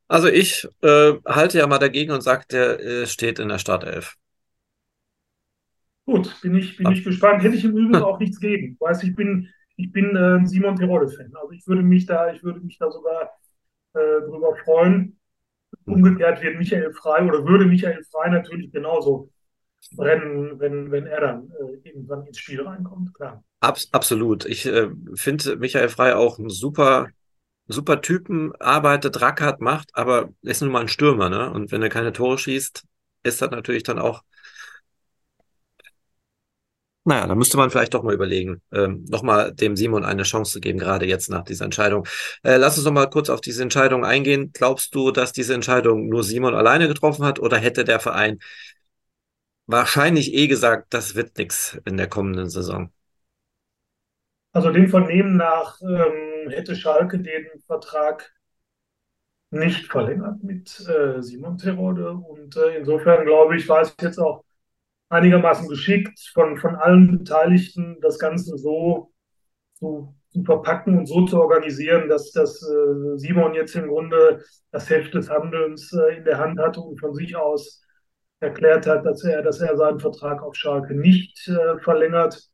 Also 0.09 0.29
ich 0.29 0.67
äh, 0.83 1.13
halte 1.27 1.59
ja 1.59 1.67
mal 1.67 1.79
dagegen 1.79 2.13
und 2.13 2.23
sage, 2.23 2.45
der 2.51 2.81
äh, 2.81 3.07
steht 3.07 3.39
in 3.39 3.49
der 3.49 3.59
Startelf. 3.59 4.17
Gut, 6.07 6.35
bin 6.41 6.55
ich, 6.55 6.79
bin 6.79 6.91
ich 6.91 7.05
gespannt. 7.05 7.43
Hätte 7.43 7.57
ich 7.57 7.65
im 7.65 7.77
Übrigen 7.77 8.03
auch 8.03 8.19
nichts 8.19 8.41
gegen. 8.41 8.77
Weiß 8.81 9.03
ich 9.03 9.15
bin, 9.15 9.51
ich 9.77 9.93
bin 9.93 10.17
äh, 10.17 10.47
Simon 10.47 10.77
Terodde-Fan. 10.77 11.31
Also 11.37 11.53
ich 11.53 11.67
würde 11.67 11.83
mich 11.83 12.07
da, 12.07 12.33
ich 12.33 12.43
würde 12.43 12.61
mich 12.61 12.79
da 12.79 12.91
sogar 12.91 13.31
äh, 13.93 14.23
drüber 14.27 14.57
freuen. 14.65 15.21
Umgekehrt 15.85 16.43
wird 16.43 16.57
Michael 16.57 16.93
Frei 16.95 17.23
oder 17.27 17.47
würde 17.47 17.67
Michael 17.67 18.03
Frei 18.11 18.31
natürlich 18.31 18.73
genauso 18.73 19.31
brennen, 19.93 20.59
wenn, 20.59 20.91
wenn 20.91 21.07
er 21.07 21.21
dann 21.21 21.51
äh, 21.51 21.89
irgendwann 21.89 22.27
ins 22.27 22.39
Spiel 22.39 22.63
reinkommt, 22.63 23.13
klar. 23.15 23.45
Abs 23.61 23.89
absolut. 23.93 24.45
Ich 24.47 24.67
äh, 24.67 24.89
finde 25.15 25.57
Michael 25.57 25.89
Frei 25.89 26.15
auch 26.15 26.39
ein 26.39 26.49
super, 26.49 27.09
super 27.69 28.01
Typen, 28.01 28.55
arbeitet, 28.57 29.21
rackert, 29.21 29.61
macht, 29.61 29.91
aber 29.95 30.31
ist 30.43 30.63
nun 30.63 30.73
mal 30.73 30.81
ein 30.81 30.89
Stürmer, 30.89 31.29
ne? 31.29 31.51
Und 31.51 31.71
wenn 31.73 31.83
er 31.83 31.89
keine 31.91 32.13
Tore 32.13 32.39
schießt, 32.39 32.85
ist 33.23 33.43
das 33.43 33.51
natürlich 33.51 33.83
dann 33.85 33.99
auch. 33.99 34.23
Naja, 37.05 37.27
da 37.27 37.35
müsste 37.35 37.57
man 37.57 37.71
vielleicht 37.71 37.95
doch 37.95 38.03
mal 38.03 38.13
überlegen, 38.13 38.61
ähm, 38.71 39.05
nochmal 39.09 39.55
dem 39.55 39.77
Simon 39.77 40.05
eine 40.05 40.25
Chance 40.25 40.53
zu 40.53 40.61
geben, 40.61 40.79
gerade 40.79 41.07
jetzt 41.07 41.31
nach 41.31 41.43
dieser 41.43 41.65
Entscheidung. 41.65 42.07
Äh, 42.43 42.57
lass 42.59 42.77
uns 42.77 42.85
noch 42.85 42.93
mal 42.93 43.09
kurz 43.09 43.31
auf 43.31 43.41
diese 43.41 43.63
Entscheidung 43.63 44.05
eingehen. 44.05 44.51
Glaubst 44.53 44.95
du, 44.95 45.11
dass 45.11 45.33
diese 45.33 45.55
Entscheidung 45.55 46.09
nur 46.11 46.23
Simon 46.23 46.55
alleine 46.55 46.87
getroffen 46.87 47.25
hat 47.25 47.39
oder 47.39 47.57
hätte 47.57 47.85
der 47.85 47.99
Verein 48.01 48.39
wahrscheinlich 49.67 50.35
eh 50.35 50.49
gesagt, 50.49 50.93
das 50.93 51.15
wird 51.15 51.39
nichts 51.39 51.79
in 51.85 51.97
der 51.97 52.09
kommenden 52.09 52.51
Saison? 52.51 52.93
Also 54.59 54.73
dem 54.73 54.89
Vernehmen 54.89 55.37
nach 55.37 55.81
ähm, 55.83 56.51
hätte 56.51 56.75
Schalke 56.75 57.21
den 57.21 57.47
Vertrag 57.65 58.35
nicht 59.51 59.87
verlängert 59.87 60.43
mit 60.43 60.81
äh, 60.81 61.23
Simon 61.23 61.59
Terode. 61.59 62.11
Und 62.11 62.57
äh, 62.57 62.79
insofern 62.79 63.25
glaube 63.25 63.57
ich, 63.57 63.69
war 63.69 63.83
es 63.83 63.95
jetzt 64.01 64.19
auch 64.19 64.43
einigermaßen 65.11 65.69
geschickt 65.69 66.19
von, 66.35 66.57
von 66.59 66.75
allen 66.75 67.19
Beteiligten, 67.19 67.99
das 68.01 68.19
Ganze 68.19 68.59
so 68.59 69.13
zu, 69.75 70.13
zu 70.31 70.43
verpacken 70.43 70.99
und 70.99 71.07
so 71.07 71.25
zu 71.25 71.41
organisieren, 71.41 72.09
dass, 72.09 72.33
dass 72.33 72.61
äh, 72.61 73.17
Simon 73.17 73.55
jetzt 73.55 73.77
im 73.77 73.87
Grunde 73.87 74.43
das 74.73 74.91
Heft 74.91 75.15
des 75.15 75.31
Handelns 75.31 75.93
äh, 75.93 76.17
in 76.17 76.25
der 76.25 76.39
Hand 76.39 76.59
hatte 76.59 76.81
und 76.81 76.99
von 76.99 77.15
sich 77.15 77.37
aus 77.37 77.81
erklärt 78.41 78.89
hat, 78.89 79.07
dass 79.07 79.23
er, 79.23 79.41
dass 79.43 79.61
er 79.61 79.77
seinen 79.77 80.01
Vertrag 80.01 80.43
auf 80.43 80.57
Schalke 80.57 80.97
nicht 80.97 81.47
äh, 81.47 81.79
verlängert. 81.79 82.51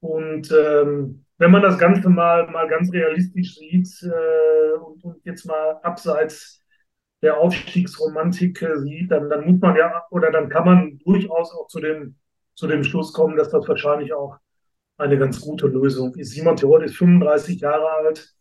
Und 0.00 0.50
ähm, 0.50 1.24
wenn 1.38 1.50
man 1.50 1.62
das 1.62 1.78
Ganze 1.78 2.08
mal, 2.08 2.48
mal 2.50 2.68
ganz 2.68 2.92
realistisch 2.92 3.56
sieht 3.56 3.88
äh, 4.02 4.78
und, 4.78 5.02
und, 5.04 5.24
jetzt 5.24 5.46
mal 5.46 5.78
abseits 5.82 6.64
der 7.22 7.38
Aufstiegsromantik 7.38 8.62
äh, 8.62 8.78
sieht, 8.78 9.10
dann, 9.10 9.30
dann 9.30 9.46
muss 9.46 9.60
man 9.60 9.76
ja 9.76 10.04
oder 10.10 10.30
dann 10.30 10.48
kann 10.48 10.64
man 10.64 10.98
durchaus 11.04 11.52
auch 11.52 11.68
zu 11.68 11.80
dem, 11.80 12.16
zu 12.54 12.66
dem 12.66 12.84
Schluss 12.84 13.12
kommen, 13.12 13.36
dass 13.36 13.50
das 13.50 13.68
wahrscheinlich 13.68 14.12
auch 14.12 14.36
eine 14.98 15.18
ganz 15.18 15.40
gute 15.40 15.68
Lösung 15.68 16.14
ist. 16.16 16.32
Simon 16.32 16.56
Theod 16.56 16.82
ist 16.82 16.96
35 16.96 17.60
Jahre 17.60 17.88
alt. 17.88 18.34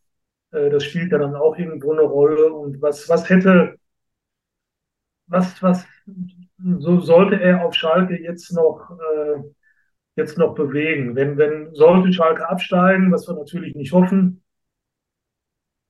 Äh, 0.51 0.69
das 0.69 0.83
spielt 0.83 1.12
ja 1.12 1.19
dann 1.19 1.36
auch 1.36 1.57
irgendwo 1.57 1.93
eine 1.93 2.01
Rolle. 2.01 2.51
Und 2.51 2.81
was, 2.81 3.07
was 3.10 3.29
hätte, 3.29 3.77
was, 5.27 5.62
was, 5.62 5.86
so 6.79 6.99
sollte 6.99 7.39
er 7.39 7.65
auf 7.65 7.73
Schalke 7.75 8.19
jetzt 8.21 8.51
noch 8.53 8.89
äh, 8.91 9.43
jetzt 10.17 10.38
noch 10.38 10.56
bewegen. 10.56 11.15
Wenn, 11.15 11.38
wenn 11.38 11.73
sollte 11.73 12.12
Schalke 12.12 12.49
absteigen, 12.49 13.12
was 13.12 13.27
wir 13.27 13.36
natürlich 13.36 13.75
nicht 13.75 13.93
hoffen, 13.93 14.43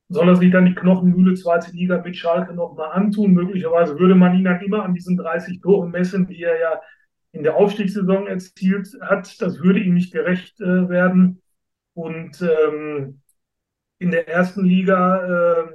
soll 0.10 0.30
er 0.30 0.36
sich 0.36 0.52
dann 0.52 0.66
die 0.66 0.76
Knochenmühle 0.76 1.34
zweite 1.36 1.72
Liga 1.72 2.02
mit 2.02 2.16
Schalke 2.16 2.54
nochmal 2.54 2.92
antun. 2.92 3.34
Möglicherweise 3.34 4.00
würde 4.00 4.16
man 4.16 4.36
ihn 4.36 4.46
dann 4.46 4.62
immer 4.62 4.84
an 4.84 4.94
diesen 4.94 5.18
30 5.18 5.62
Toren 5.62 5.92
messen, 5.92 6.28
die 6.28 6.44
er 6.44 6.60
ja 6.60 6.82
in 7.32 7.44
der 7.44 7.56
Aufstiegssaison 7.56 8.28
erzielt 8.28 8.90
hat. 9.02 9.42
Das 9.42 9.60
würde 9.62 9.80
ihm 9.80 9.96
nicht 9.96 10.13
gerecht 10.13 10.60
äh, 10.62 10.90
werden. 10.90 11.42
Und 11.94 12.42
ähm, 12.42 13.22
in 14.00 14.12
der 14.12 14.28
ersten 14.28 14.63
Liga 14.63 15.63
äh, 15.63 15.72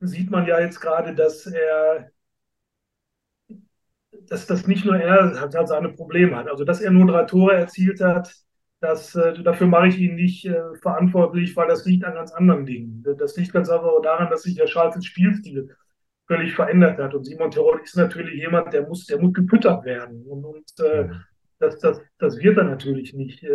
sieht 0.00 0.30
man 0.30 0.46
ja 0.46 0.60
jetzt 0.60 0.80
gerade, 0.80 1.14
dass 1.14 1.46
er 1.46 2.10
dass 4.30 4.46
das 4.46 4.66
nicht 4.66 4.84
nur 4.84 4.96
er 4.96 5.40
hat, 5.40 5.54
hat 5.54 5.68
seine 5.68 5.90
Probleme 5.90 6.36
hat. 6.36 6.48
Also 6.48 6.64
dass 6.64 6.80
er 6.80 6.90
nur 6.90 7.06
drei 7.06 7.24
Tore 7.24 7.54
erzielt 7.54 8.00
hat, 8.00 8.34
das, 8.80 9.14
äh, 9.14 9.42
dafür 9.42 9.66
mache 9.66 9.88
ich 9.88 9.98
ihn 9.98 10.16
nicht 10.16 10.46
äh, 10.46 10.74
verantwortlich, 10.82 11.56
weil 11.56 11.68
das 11.68 11.84
liegt 11.86 12.04
an 12.04 12.14
ganz 12.14 12.32
anderen 12.32 12.66
Dingen. 12.66 13.04
Das 13.18 13.36
liegt 13.36 13.52
ganz 13.52 13.70
einfach 13.70 14.02
daran, 14.02 14.30
dass 14.30 14.42
sich 14.42 14.54
der 14.54 14.66
Schalkes 14.66 15.06
Spielstil 15.06 15.74
völlig 16.26 16.54
verändert 16.54 16.98
hat. 16.98 17.14
Und 17.14 17.24
Simon 17.24 17.50
Terol 17.50 17.80
ist 17.82 17.96
natürlich 17.96 18.34
jemand, 18.34 18.72
der 18.72 18.86
muss, 18.86 19.06
der 19.06 19.20
muss 19.20 19.32
gefüttert 19.32 19.84
werden. 19.84 20.26
Und, 20.26 20.44
und 20.44 20.64
äh, 20.80 21.08
das, 21.58 21.78
das, 21.78 22.00
das 22.18 22.38
wird 22.38 22.58
er 22.58 22.64
natürlich 22.64 23.14
nicht 23.14 23.42
äh, 23.42 23.50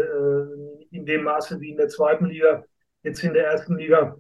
in 0.90 1.06
dem 1.06 1.24
Maße 1.24 1.60
wie 1.60 1.70
in 1.70 1.78
der 1.78 1.90
zweiten 1.90 2.26
Liga, 2.26 2.64
jetzt 3.04 3.24
in 3.24 3.34
der 3.34 3.46
ersten 3.46 3.78
Liga. 3.78 4.18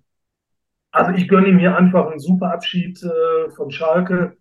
Also 0.91 1.11
ich 1.11 1.27
gönne 1.27 1.47
ihm 1.47 1.59
hier 1.59 1.75
einfach 1.75 2.09
einen 2.09 2.19
super 2.19 2.53
Abschied 2.53 3.01
äh, 3.01 3.49
von 3.51 3.71
Schalke 3.71 4.37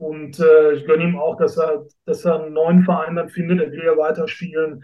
und 0.00 0.40
äh, 0.40 0.72
ich 0.72 0.86
gönne 0.86 1.04
ihm 1.04 1.18
auch, 1.18 1.36
dass 1.36 1.58
er, 1.58 1.84
dass 2.06 2.24
er 2.24 2.42
einen 2.42 2.54
neuen 2.54 2.84
Verein 2.84 3.16
dann 3.16 3.28
findet. 3.28 3.60
Er 3.60 3.70
will 3.70 3.84
ja 3.84 3.98
weiterspielen, 3.98 4.82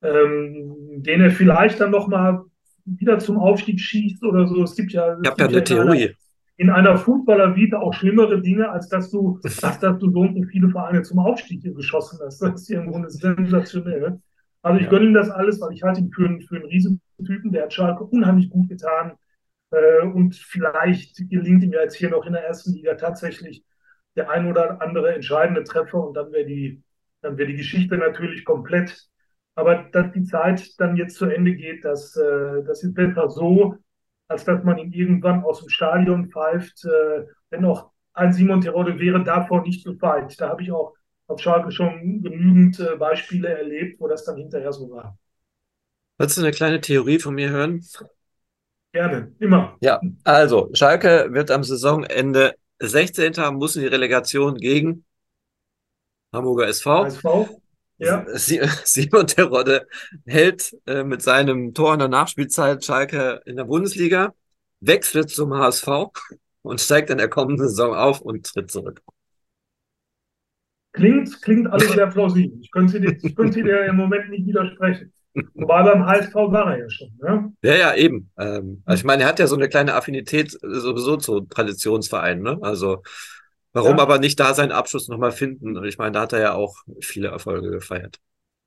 ähm, 0.00 0.74
den 1.02 1.20
er 1.20 1.30
vielleicht 1.30 1.78
dann 1.78 1.90
nochmal 1.90 2.40
wieder 2.86 3.18
zum 3.18 3.38
Aufstieg 3.38 3.78
schießt 3.78 4.24
oder 4.24 4.46
so. 4.46 4.62
Es 4.62 4.74
gibt 4.74 4.92
ja, 4.92 5.18
ich 5.22 5.28
habe 5.28 5.42
ja 5.42 5.48
eine 5.48 5.62
Theorie. 5.62 6.16
In 6.56 6.70
einer, 6.70 6.90
einer 6.90 6.98
Fußballervita 6.98 7.78
auch 7.78 7.92
schlimmere 7.92 8.40
Dinge, 8.40 8.70
als 8.70 8.88
dass 8.88 9.10
du, 9.10 9.38
als 9.44 9.78
dass 9.78 9.98
du 9.98 10.10
so 10.10 10.20
und 10.20 10.46
viele 10.46 10.70
Vereine 10.70 11.02
zum 11.02 11.18
Aufstieg 11.18 11.62
geschossen 11.62 12.18
hast. 12.24 12.40
Das 12.40 12.62
ist 12.62 12.70
ja 12.70 12.80
im 12.80 12.90
Grunde 12.90 13.10
sensationell. 13.10 14.20
Also 14.62 14.78
ich 14.78 14.84
ja. 14.84 14.90
gönne 14.90 15.04
ihm 15.04 15.14
das 15.14 15.28
alles, 15.28 15.60
weil 15.60 15.74
ich 15.74 15.82
halte 15.82 16.00
ihn 16.00 16.10
für 16.10 16.24
einen, 16.24 16.40
für 16.40 16.56
einen 16.56 16.64
Riesentypen. 16.64 17.52
Der 17.52 17.64
hat 17.64 17.74
Schalke 17.74 18.04
unheimlich 18.04 18.48
gut 18.48 18.70
getan. 18.70 19.12
Äh, 19.70 20.06
und 20.06 20.34
vielleicht 20.34 21.28
gelingt 21.28 21.62
ihm 21.62 21.74
ja 21.74 21.82
jetzt 21.82 21.96
hier 21.96 22.08
noch 22.08 22.24
in 22.24 22.32
der 22.32 22.46
ersten 22.46 22.72
Liga 22.72 22.94
tatsächlich 22.94 23.62
der 24.16 24.30
ein 24.30 24.46
oder 24.50 24.80
andere 24.82 25.14
entscheidende 25.14 25.64
Treffer 25.64 26.02
und 26.02 26.14
dann 26.14 26.32
wäre 26.32 26.46
die, 26.46 26.82
dann 27.22 27.36
wäre 27.38 27.48
die 27.48 27.56
Geschichte 27.56 27.96
natürlich 27.96 28.44
komplett. 28.44 29.08
Aber 29.54 29.84
dass 29.92 30.12
die 30.12 30.24
Zeit 30.24 30.78
dann 30.78 30.96
jetzt 30.96 31.16
zu 31.16 31.26
Ende 31.26 31.54
geht, 31.54 31.84
das, 31.84 32.16
äh, 32.16 32.62
das 32.66 32.82
ist 32.82 32.94
besser 32.94 33.28
so, 33.30 33.76
als 34.28 34.44
dass 34.44 34.62
man 34.64 34.78
ihn 34.78 34.92
irgendwann 34.92 35.44
aus 35.44 35.60
dem 35.60 35.68
Stadion 35.68 36.30
pfeift. 36.30 36.84
Äh, 36.84 37.26
dennoch, 37.50 37.90
ein 38.12 38.32
Simon 38.32 38.60
Terodde 38.60 38.98
wäre 38.98 39.22
davor 39.22 39.62
nicht 39.62 39.84
gefeit. 39.84 40.34
Da 40.40 40.48
habe 40.48 40.62
ich 40.62 40.72
auch 40.72 40.94
auf 41.26 41.40
Schalke 41.40 41.70
schon 41.70 42.22
genügend 42.22 42.78
äh, 42.80 42.96
Beispiele 42.96 43.48
erlebt, 43.48 44.00
wo 44.00 44.08
das 44.08 44.24
dann 44.24 44.36
hinterher 44.36 44.72
so 44.72 44.90
war. 44.90 45.18
Willst 46.18 46.36
du 46.36 46.42
eine 46.42 46.52
kleine 46.52 46.80
Theorie 46.80 47.18
von 47.18 47.34
mir 47.34 47.50
hören? 47.50 47.84
Gerne, 48.92 49.32
immer. 49.38 49.76
Ja, 49.80 50.00
also 50.24 50.70
Schalke 50.72 51.28
wird 51.32 51.50
am 51.50 51.62
Saisonende 51.62 52.54
16. 52.78 53.32
muss 53.54 53.76
in 53.76 53.82
die 53.82 53.88
Relegation 53.88 54.56
gegen 54.56 55.04
Hamburger 56.32 56.68
SV. 56.68 57.06
SV. 57.06 57.60
Ja. 57.98 58.26
Simon 58.36 59.26
Terodde 59.26 59.88
hält 60.26 60.76
äh, 60.86 61.02
mit 61.02 61.22
seinem 61.22 61.72
Tor 61.72 61.94
in 61.94 62.00
der 62.00 62.08
Nachspielzeit 62.08 62.84
Schalke 62.84 63.40
in 63.46 63.56
der 63.56 63.64
Bundesliga, 63.64 64.34
wechselt 64.80 65.30
zum 65.30 65.54
HSV 65.54 65.88
und 66.62 66.80
steigt 66.80 67.10
in 67.10 67.18
der 67.18 67.28
kommenden 67.28 67.68
Saison 67.68 67.94
auf 67.94 68.20
und 68.20 68.44
tritt 68.46 68.70
zurück. 68.70 69.00
Klingt, 70.92 71.42
klingt 71.42 71.66
alles 71.68 71.92
sehr 71.92 72.06
plausibel. 72.06 72.58
Ich 72.60 72.70
könnte, 72.70 73.00
dir, 73.00 73.16
ich 73.22 73.36
könnte 73.36 73.62
dir 73.62 73.84
im 73.84 73.96
Moment 73.96 74.30
nicht 74.30 74.46
widersprechen. 74.46 75.12
Wobei 75.54 75.82
beim 75.82 76.06
HSV 76.06 76.34
war 76.34 76.72
er 76.72 76.78
ja 76.80 76.90
schon. 76.90 77.10
Ne? 77.20 77.52
Ja, 77.62 77.74
ja, 77.74 77.94
eben. 77.94 78.30
Ähm, 78.38 78.82
also 78.84 79.00
ich 79.00 79.04
meine, 79.04 79.24
er 79.24 79.28
hat 79.28 79.38
ja 79.38 79.46
so 79.46 79.56
eine 79.56 79.68
kleine 79.68 79.94
Affinität 79.94 80.50
sowieso 80.50 81.16
zu 81.16 81.40
Traditionsvereinen. 81.40 82.42
Ne? 82.42 82.58
Also 82.62 83.02
warum 83.72 83.96
ja. 83.96 84.02
aber 84.02 84.18
nicht 84.18 84.40
da 84.40 84.54
seinen 84.54 84.72
Abschluss 84.72 85.08
nochmal 85.08 85.32
finden? 85.32 85.76
Und 85.76 85.84
ich 85.84 85.98
meine, 85.98 86.12
da 86.12 86.22
hat 86.22 86.32
er 86.32 86.40
ja 86.40 86.54
auch 86.54 86.76
viele 87.00 87.28
Erfolge 87.28 87.70
gefeiert. 87.70 88.18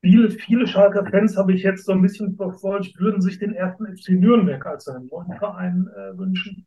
Viele, 0.02 0.30
viele 0.30 0.66
Schalker 0.68 1.06
Fans 1.10 1.36
habe 1.36 1.54
ich 1.54 1.64
jetzt 1.64 1.86
so 1.86 1.92
ein 1.92 2.02
bisschen 2.02 2.36
verfolgt, 2.36 2.98
würden 3.00 3.22
sich 3.22 3.38
den 3.38 3.54
ersten 3.54 3.86
FC 3.86 4.12
Nürnberg 4.12 4.66
als 4.66 4.86
seinen 4.86 5.08
neuen 5.08 5.38
Verein 5.38 5.90
äh, 5.94 6.18
wünschen. 6.18 6.66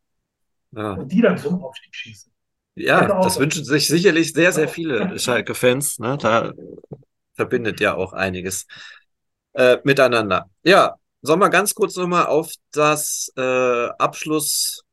Ja. 0.72 0.94
Und 0.94 1.10
die 1.12 1.20
dann 1.20 1.38
zum 1.38 1.62
Aufstieg 1.62 1.94
schießen. 1.94 2.32
Ja, 2.74 3.22
das 3.22 3.38
wünschen 3.38 3.64
sich 3.64 3.86
sicherlich 3.86 4.32
sehr, 4.32 4.52
sehr 4.52 4.68
viele 4.68 5.18
Schalke-Fans. 5.18 5.98
Ne? 5.98 6.18
Da 6.20 6.52
verbindet 7.34 7.80
ja 7.80 7.94
auch 7.94 8.12
einiges 8.12 8.66
äh, 9.54 9.78
miteinander. 9.84 10.50
Ja, 10.62 10.96
sollen 11.22 11.40
wir 11.40 11.50
ganz 11.50 11.74
kurz 11.74 11.96
nochmal 11.96 12.26
auf 12.26 12.52
das 12.72 13.32
äh, 13.36 13.88
Abschluss, 13.98 14.84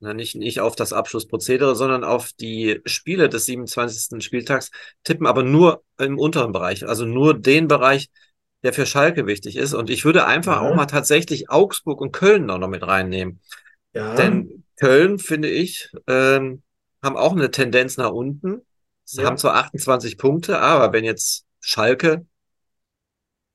na 0.00 0.14
nicht, 0.14 0.36
nicht 0.36 0.60
auf 0.60 0.76
das 0.76 0.92
Abschlussprozedere, 0.92 1.74
sondern 1.74 2.04
auf 2.04 2.32
die 2.32 2.80
Spiele 2.84 3.28
des 3.28 3.46
27. 3.46 4.22
Spieltags 4.22 4.70
tippen, 5.04 5.26
aber 5.26 5.42
nur 5.42 5.82
im 5.98 6.18
unteren 6.18 6.52
Bereich, 6.52 6.86
also 6.86 7.04
nur 7.04 7.34
den 7.34 7.66
Bereich, 7.66 8.10
der 8.62 8.72
für 8.72 8.86
Schalke 8.86 9.26
wichtig 9.26 9.56
ist. 9.56 9.74
Und 9.74 9.90
ich 9.90 10.04
würde 10.04 10.26
einfach 10.26 10.62
ja. 10.62 10.68
auch 10.68 10.74
mal 10.74 10.86
tatsächlich 10.86 11.50
Augsburg 11.50 12.00
und 12.00 12.12
Köln 12.12 12.46
noch 12.46 12.58
mit 12.68 12.82
reinnehmen. 12.82 13.40
Ja. 13.92 14.14
Denn 14.14 14.64
Köln, 14.76 15.18
finde 15.18 15.48
ich, 15.48 15.90
ähm, 16.06 16.62
haben 17.02 17.16
auch 17.16 17.32
eine 17.32 17.50
Tendenz 17.50 17.96
nach 17.96 18.10
unten. 18.10 18.62
Sie 19.04 19.22
ja. 19.22 19.26
haben 19.26 19.38
zwar 19.38 19.54
28 19.54 20.18
Punkte, 20.18 20.60
aber 20.60 20.92
wenn 20.92 21.04
jetzt 21.04 21.44
Schalke 21.60 22.26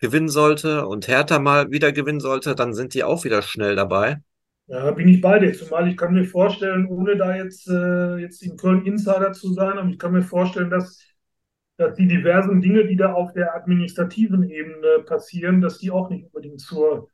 gewinnen 0.02 0.30
sollte 0.30 0.88
und 0.88 1.08
Hertha 1.08 1.40
mal 1.40 1.72
wieder 1.72 1.92
gewinnen 1.92 2.20
sollte, 2.20 2.56
dann 2.56 2.74
sind 2.74 2.94
die 2.94 3.04
auch 3.04 3.24
wieder 3.24 3.42
schnell 3.42 3.76
dabei. 3.76 4.18
Ja, 4.68 4.92
bin 4.92 5.08
ich 5.08 5.22
bei 5.22 5.40
dir. 5.40 5.54
Zumal 5.54 5.88
ich 5.88 5.98
kann 5.98 6.14
mir 6.14 6.26
vorstellen, 6.26 6.88
ohne 6.88 7.16
da 7.16 7.36
jetzt, 7.36 7.68
äh, 7.70 8.18
jetzt 8.18 8.42
in 8.42 8.58
Köln 8.58 8.86
Insider 8.86 9.32
zu 9.32 9.54
sein, 9.54 9.78
aber 9.78 9.90
ich 9.90 10.00
kann 10.00 10.12
mir 10.12 10.24
vorstellen, 10.24 10.70
dass, 10.70 11.00
dass 11.78 11.96
die 11.96 12.08
diversen 12.08 12.62
Dinge, 12.62 12.86
die 12.86 12.96
da 12.96 13.14
auf 13.14 13.34
der 13.34 13.56
administrativen 13.56 14.50
Ebene 14.50 15.04
passieren, 15.06 15.62
dass 15.62 15.78
die 15.78 15.92
auch 15.92 16.10
nicht 16.10 16.26
unbedingt 16.26 16.62
zur 16.62 17.10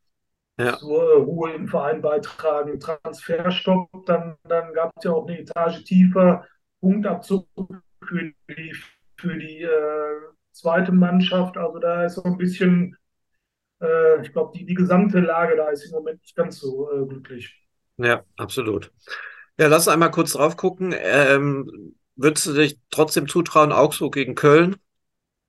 ja. 0.60 0.78
zur 0.78 1.18
Ruhe 1.18 1.54
im 1.54 1.68
Verein 1.68 2.02
beitragen. 2.02 2.80
Transferstopp, 2.80 3.90
dann, 4.06 4.38
dann 4.44 4.74
gab 4.74 4.92
es 4.98 5.04
ja 5.04 5.12
auch 5.12 5.28
eine 5.28 5.40
Etage 5.40 5.84
tiefer, 5.84 6.46
Punktabzug 6.82 7.48
für 8.04 8.32
die, 8.50 8.76
für 9.18 9.38
die 9.38 9.62
äh, 9.62 10.37
zweite 10.60 10.92
Mannschaft. 10.92 11.58
Also 11.58 11.80
da 11.80 12.06
ist 12.06 12.16
so 12.16 12.24
ein 12.24 12.38
bisschen, 12.38 12.98
äh, 13.82 14.22
ich 14.22 14.32
glaube, 14.32 14.58
die, 14.58 14.66
die 14.66 14.74
gesamte 14.74 15.20
Lage 15.20 15.56
da 15.56 15.70
ist 15.70 15.86
im 15.86 15.92
Moment 15.92 16.22
nicht 16.22 16.36
ganz 16.36 16.60
so 16.60 16.92
äh, 16.92 17.06
glücklich. 17.06 17.56
Ja, 17.98 18.24
absolut. 18.38 18.92
Ja, 19.60 19.68
lass 19.68 19.88
einmal 19.88 20.12
kurz 20.12 20.34
drauf 20.34 20.56
gucken. 20.56 20.94
Ähm, 20.98 21.96
würdest 22.16 22.46
du 22.46 22.54
dich 22.54 22.80
trotzdem 22.90 23.28
zutrauen, 23.28 23.72
Augsburg 23.72 24.14
gegen 24.14 24.36
Köln 24.36 24.76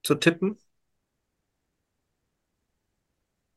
zu 0.03 0.15
tippen? 0.15 0.59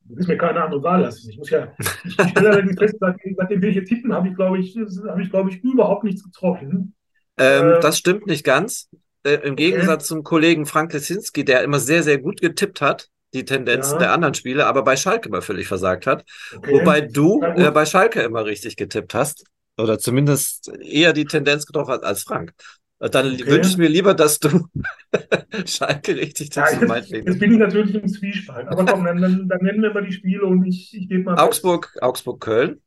Du 0.04 0.18
willst 0.18 0.28
mir 0.28 0.38
keine 0.38 0.62
andere 0.62 0.84
Wahl 0.84 1.02
lassen. 1.02 1.30
Ich 1.30 1.38
muss 1.38 1.50
ja, 1.50 1.74
ich, 2.04 2.14
stelle 2.14 2.50
allerdings 2.50 2.78
fest, 2.78 2.98
seitdem, 3.00 3.36
seitdem 3.38 3.62
wir 3.62 3.72
hier 3.72 3.86
tippen, 3.86 4.14
habe 4.14 4.28
ich, 4.28 4.36
glaube 4.36 4.60
ich, 4.60 4.76
habe 5.08 5.22
ich, 5.22 5.30
glaube 5.30 5.50
ich, 5.50 5.64
überhaupt 5.64 6.04
nichts 6.04 6.24
getroffen. 6.24 6.96
Ähm, 7.38 7.70
äh, 7.70 7.80
das 7.80 7.98
stimmt 7.98 8.28
nicht 8.28 8.44
ganz. 8.44 8.90
Äh, 9.24 9.34
Im 9.36 9.54
okay. 9.54 9.56
Gegensatz 9.56 10.08
zum 10.08 10.24
Kollegen 10.24 10.66
Frank 10.66 10.94
Lesinski, 10.94 11.46
der 11.46 11.64
immer 11.64 11.80
sehr, 11.80 12.04
sehr 12.04 12.18
gut 12.18 12.42
getippt 12.42 12.82
hat, 12.82 13.10
die 13.34 13.46
Tendenzen 13.46 13.94
ja. 13.94 14.00
der 14.00 14.14
anderen 14.14 14.34
Spiele, 14.34 14.66
aber 14.66 14.84
bei 14.84 14.96
Schalke 14.96 15.30
immer 15.30 15.42
völlig 15.42 15.68
versagt 15.68 16.08
hat. 16.08 16.26
Okay. 16.56 16.74
Wobei 16.74 17.02
du 17.02 17.42
äh, 17.42 17.72
bei 17.72 17.86
Schalke 17.86 18.22
immer 18.22 18.46
richtig 18.46 18.76
getippt 18.76 19.14
hast. 19.14 19.46
Oder 19.78 19.98
zumindest 19.98 20.72
eher 20.82 21.14
die 21.14 21.26
Tendenz 21.26 21.66
getroffen 21.66 21.92
hast 21.92 22.04
als 22.04 22.24
Frank. 22.24 22.54
Dann 23.00 23.34
okay. 23.34 23.48
wünsche 23.48 23.70
ich 23.70 23.78
mir 23.78 23.90
lieber, 23.90 24.14
dass 24.14 24.38
du 24.38 24.68
Schalke 25.66 26.16
richtig 26.16 26.52
tippst. 26.52 26.82
Ja, 26.82 26.96
jetzt, 26.98 27.10
jetzt, 27.10 27.40
bin 27.40 27.54
ich 27.54 27.58
natürlich 27.58 27.96
im 27.96 28.08
Zwiespalt. 28.08 28.68
Aber 28.68 28.86
komm, 28.86 29.06
dann, 29.06 29.20
dann, 29.20 29.50
dann 29.50 29.64
nennen 29.64 29.82
wir 29.82 29.92
mal 29.92 30.06
die 30.06 30.12
Spiele 30.12 30.46
und 30.46 30.66
ich, 30.66 30.96
ich 30.96 31.10
gebe 31.10 31.24
mal. 31.24 31.40
Augsburg, 31.40 31.98
Augsburg-Köln. 32.00 32.80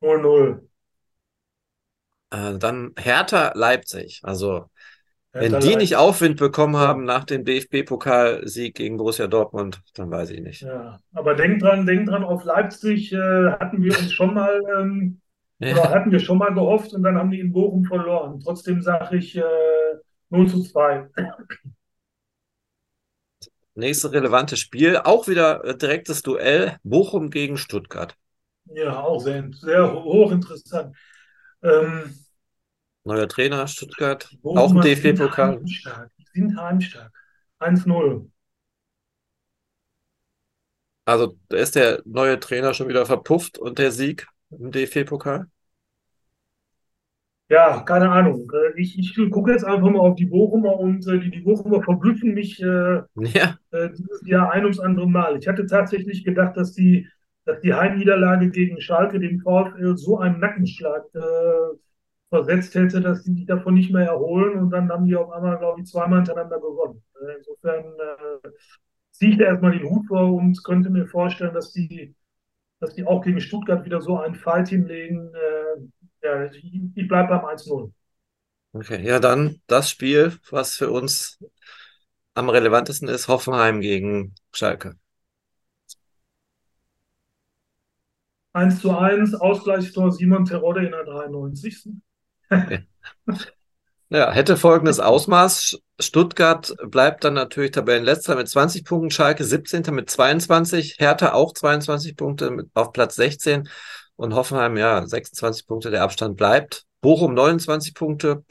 0-0. 0.00 0.58
Äh, 2.30 2.58
dann 2.58 2.92
Hertha, 2.98 3.52
Leipzig. 3.54 4.20
Also, 4.24 4.70
wenn 5.32 5.60
die 5.60 5.76
nicht 5.76 5.96
Aufwind 5.96 6.38
bekommen 6.38 6.76
haben 6.76 7.04
nach 7.04 7.24
dem 7.24 7.44
DFB-Pokalsieg 7.44 8.74
gegen 8.74 8.98
Borussia 8.98 9.26
Dortmund, 9.26 9.82
dann 9.94 10.10
weiß 10.10 10.30
ich 10.30 10.40
nicht. 10.40 10.62
Ja, 10.62 10.98
aber 11.14 11.34
denk 11.34 11.60
dran, 11.60 11.86
denk 11.86 12.08
dran, 12.08 12.22
auf 12.22 12.44
Leipzig 12.44 13.12
äh, 13.12 13.16
hatten 13.52 13.82
wir 13.82 13.98
uns 13.98 14.12
schon 14.12 14.34
mal. 14.34 14.60
Ähm, 14.78 15.20
oder 15.60 15.90
hatten 15.90 16.10
wir 16.10 16.18
schon 16.18 16.38
mal 16.38 16.52
gehofft 16.52 16.92
und 16.92 17.04
dann 17.04 17.16
haben 17.16 17.30
die 17.30 17.38
in 17.38 17.52
Bochum 17.52 17.84
verloren. 17.84 18.40
Trotzdem 18.40 18.82
sage 18.82 19.16
ich 19.16 19.36
äh, 19.36 19.42
0 20.30 20.48
zu 20.48 20.62
2. 20.62 21.08
Nächste 23.74 24.12
relevante 24.12 24.56
Spiel, 24.56 24.96
auch 24.96 25.28
wieder 25.28 25.64
äh, 25.64 25.76
direktes 25.76 26.22
Duell, 26.22 26.76
Bochum 26.82 27.30
gegen 27.30 27.56
Stuttgart. 27.56 28.16
Ja, 28.66 29.00
auch 29.00 29.20
sehr, 29.20 29.48
sehr 29.52 29.92
hochinteressant. 29.92 30.96
Ähm, 31.62 32.14
Neuer 33.04 33.28
Trainer, 33.28 33.66
Stuttgart, 33.66 34.30
Bochum 34.42 34.58
auch 34.58 34.74
ein 34.74 34.80
DFB-Pokal. 34.80 35.60
Die 35.64 36.24
sind 36.32 36.56
heimstark. 36.56 37.12
1-0. 37.58 38.28
Also 41.04 41.36
da 41.48 41.56
ist 41.56 41.74
der 41.74 42.00
neue 42.04 42.38
Trainer 42.38 42.74
schon 42.74 42.88
wieder 42.88 43.06
verpufft 43.06 43.58
und 43.58 43.78
der 43.78 43.90
Sieg 43.90 44.28
im 44.50 44.70
DFB-Pokal? 44.70 45.46
Ja, 47.48 47.80
keine 47.80 48.10
Ahnung. 48.10 48.50
Äh, 48.50 48.80
ich, 48.80 48.98
ich 48.98 49.14
gucke 49.30 49.50
jetzt 49.50 49.64
einfach 49.64 49.90
mal 49.90 49.98
auf 49.98 50.14
die 50.14 50.24
Bochumer 50.24 50.78
und 50.78 51.06
äh, 51.06 51.18
die, 51.18 51.30
die 51.30 51.40
Bochumer 51.40 51.82
verblüffen 51.82 52.32
mich 52.32 52.62
äh, 52.62 52.64
ja. 53.16 53.58
äh, 53.72 53.90
dieses 53.90 54.26
Jahr 54.26 54.52
ein 54.52 54.62
ums 54.62 54.78
andere 54.80 55.08
Mal. 55.08 55.36
Ich 55.36 55.46
hatte 55.48 55.66
tatsächlich 55.66 56.24
gedacht, 56.24 56.56
dass 56.56 56.72
die, 56.72 57.08
dass 57.44 57.60
die 57.60 57.74
Heimniederlage 57.74 58.48
gegen 58.48 58.80
Schalke 58.80 59.18
dem 59.18 59.40
VfL 59.40 59.96
so 59.98 60.18
einen 60.18 60.40
Nackenschlag 60.40 61.04
äh, 61.14 61.76
versetzt 62.32 62.74
hätte, 62.74 63.00
dass 63.00 63.22
die 63.24 63.34
sich 63.34 63.46
davon 63.46 63.74
nicht 63.74 63.92
mehr 63.92 64.06
erholen 64.06 64.58
und 64.58 64.70
dann 64.70 64.90
haben 64.90 65.06
die 65.06 65.16
auf 65.16 65.30
einmal, 65.30 65.58
glaube 65.58 65.80
ich, 65.80 65.86
zweimal 65.86 66.20
hintereinander 66.20 66.58
gewonnen. 66.58 67.02
Äh, 67.20 67.36
insofern 67.38 67.84
ziehe 69.10 69.32
ich 69.32 69.38
da 69.38 69.44
erstmal 69.44 69.72
den 69.72 69.88
Hut 69.88 70.06
vor 70.06 70.32
und 70.32 70.64
könnte 70.64 70.90
mir 70.90 71.06
vorstellen, 71.06 71.54
dass 71.54 71.72
die 71.72 72.14
dass 72.82 72.94
die 72.94 73.06
auch 73.06 73.22
gegen 73.22 73.40
Stuttgart 73.40 73.84
wieder 73.84 74.00
so 74.00 74.18
einen 74.18 74.34
Fight 74.34 74.68
hinlegen. 74.68 75.32
Äh, 75.32 76.26
ja, 76.26 76.44
ich, 76.46 76.64
ich 76.96 77.08
bleibe 77.08 77.28
beim 77.28 77.44
1-0. 77.44 77.92
Okay, 78.72 79.06
ja, 79.06 79.20
dann 79.20 79.60
das 79.68 79.88
Spiel, 79.88 80.36
was 80.50 80.74
für 80.74 80.90
uns 80.90 81.38
am 82.34 82.48
relevantesten 82.48 83.08
ist, 83.08 83.28
Hoffenheim 83.28 83.80
gegen 83.80 84.34
Schalke. 84.52 84.96
1 88.54 88.80
zu 88.80 88.96
1, 88.98 89.34
Ausgleichstor 89.34 90.10
Simon 90.10 90.44
Terodde 90.44 90.84
in 90.84 90.90
der 90.90 91.04
93. 91.04 91.88
Ja, 94.12 94.30
hätte 94.30 94.58
folgendes 94.58 95.00
Ausmaß. 95.00 95.78
Stuttgart 95.98 96.74
bleibt 96.84 97.24
dann 97.24 97.32
natürlich 97.32 97.70
Tabellenletzter 97.70 98.36
mit 98.36 98.46
20 98.46 98.84
Punkten, 98.84 99.10
Schalke 99.10 99.42
17. 99.42 99.94
mit 99.94 100.10
22, 100.10 100.96
Hertha 100.98 101.32
auch 101.32 101.54
22 101.54 102.14
Punkte 102.14 102.68
auf 102.74 102.92
Platz 102.92 103.16
16 103.16 103.70
und 104.16 104.34
Hoffenheim, 104.34 104.76
ja, 104.76 105.06
26 105.06 105.66
Punkte, 105.66 105.90
der 105.90 106.02
Abstand 106.02 106.36
bleibt. 106.36 106.84
Bochum 107.00 107.32
29 107.32 107.94
Punkte. 107.94 108.44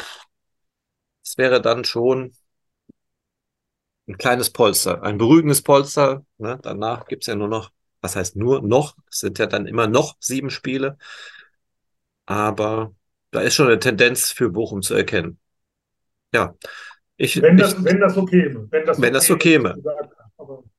Es 1.24 1.38
wäre 1.38 1.62
dann 1.62 1.86
schon 1.86 2.34
ein 4.08 4.18
kleines 4.18 4.50
Polster, 4.50 5.04
ein 5.04 5.20
beruhigendes 5.20 5.62
Polster. 5.62 6.26
Ne? 6.40 6.60
Danach 6.64 7.06
gibt 7.06 7.22
es 7.22 7.28
ja 7.28 7.36
nur 7.36 7.48
noch, 7.48 7.72
was 8.02 8.16
heißt 8.16 8.36
nur 8.36 8.64
noch? 8.64 8.96
Es 9.12 9.20
sind 9.20 9.38
ja 9.38 9.46
dann 9.46 9.68
immer 9.68 9.86
noch 9.88 10.16
sieben 10.20 10.50
Spiele. 10.50 10.98
Aber 12.26 12.96
da 13.32 13.42
ist 13.42 13.56
schon 13.56 13.68
eine 13.68 13.80
Tendenz 13.80 14.32
für 14.32 14.50
Bochum 14.50 14.82
zu 14.82 14.94
erkennen. 14.94 15.40
Ja. 16.34 16.56
Ich, 17.18 17.42
wenn, 17.42 17.58
das, 17.58 17.74
ich, 17.74 17.84
wenn 17.84 18.00
das 18.00 18.16
so 18.16 18.26
käme. 18.26 18.68
Wenn 18.72 18.86
das, 18.86 19.02
wenn 19.02 19.14
das 19.14 19.28
so 19.28 19.38
käme. 19.38 19.78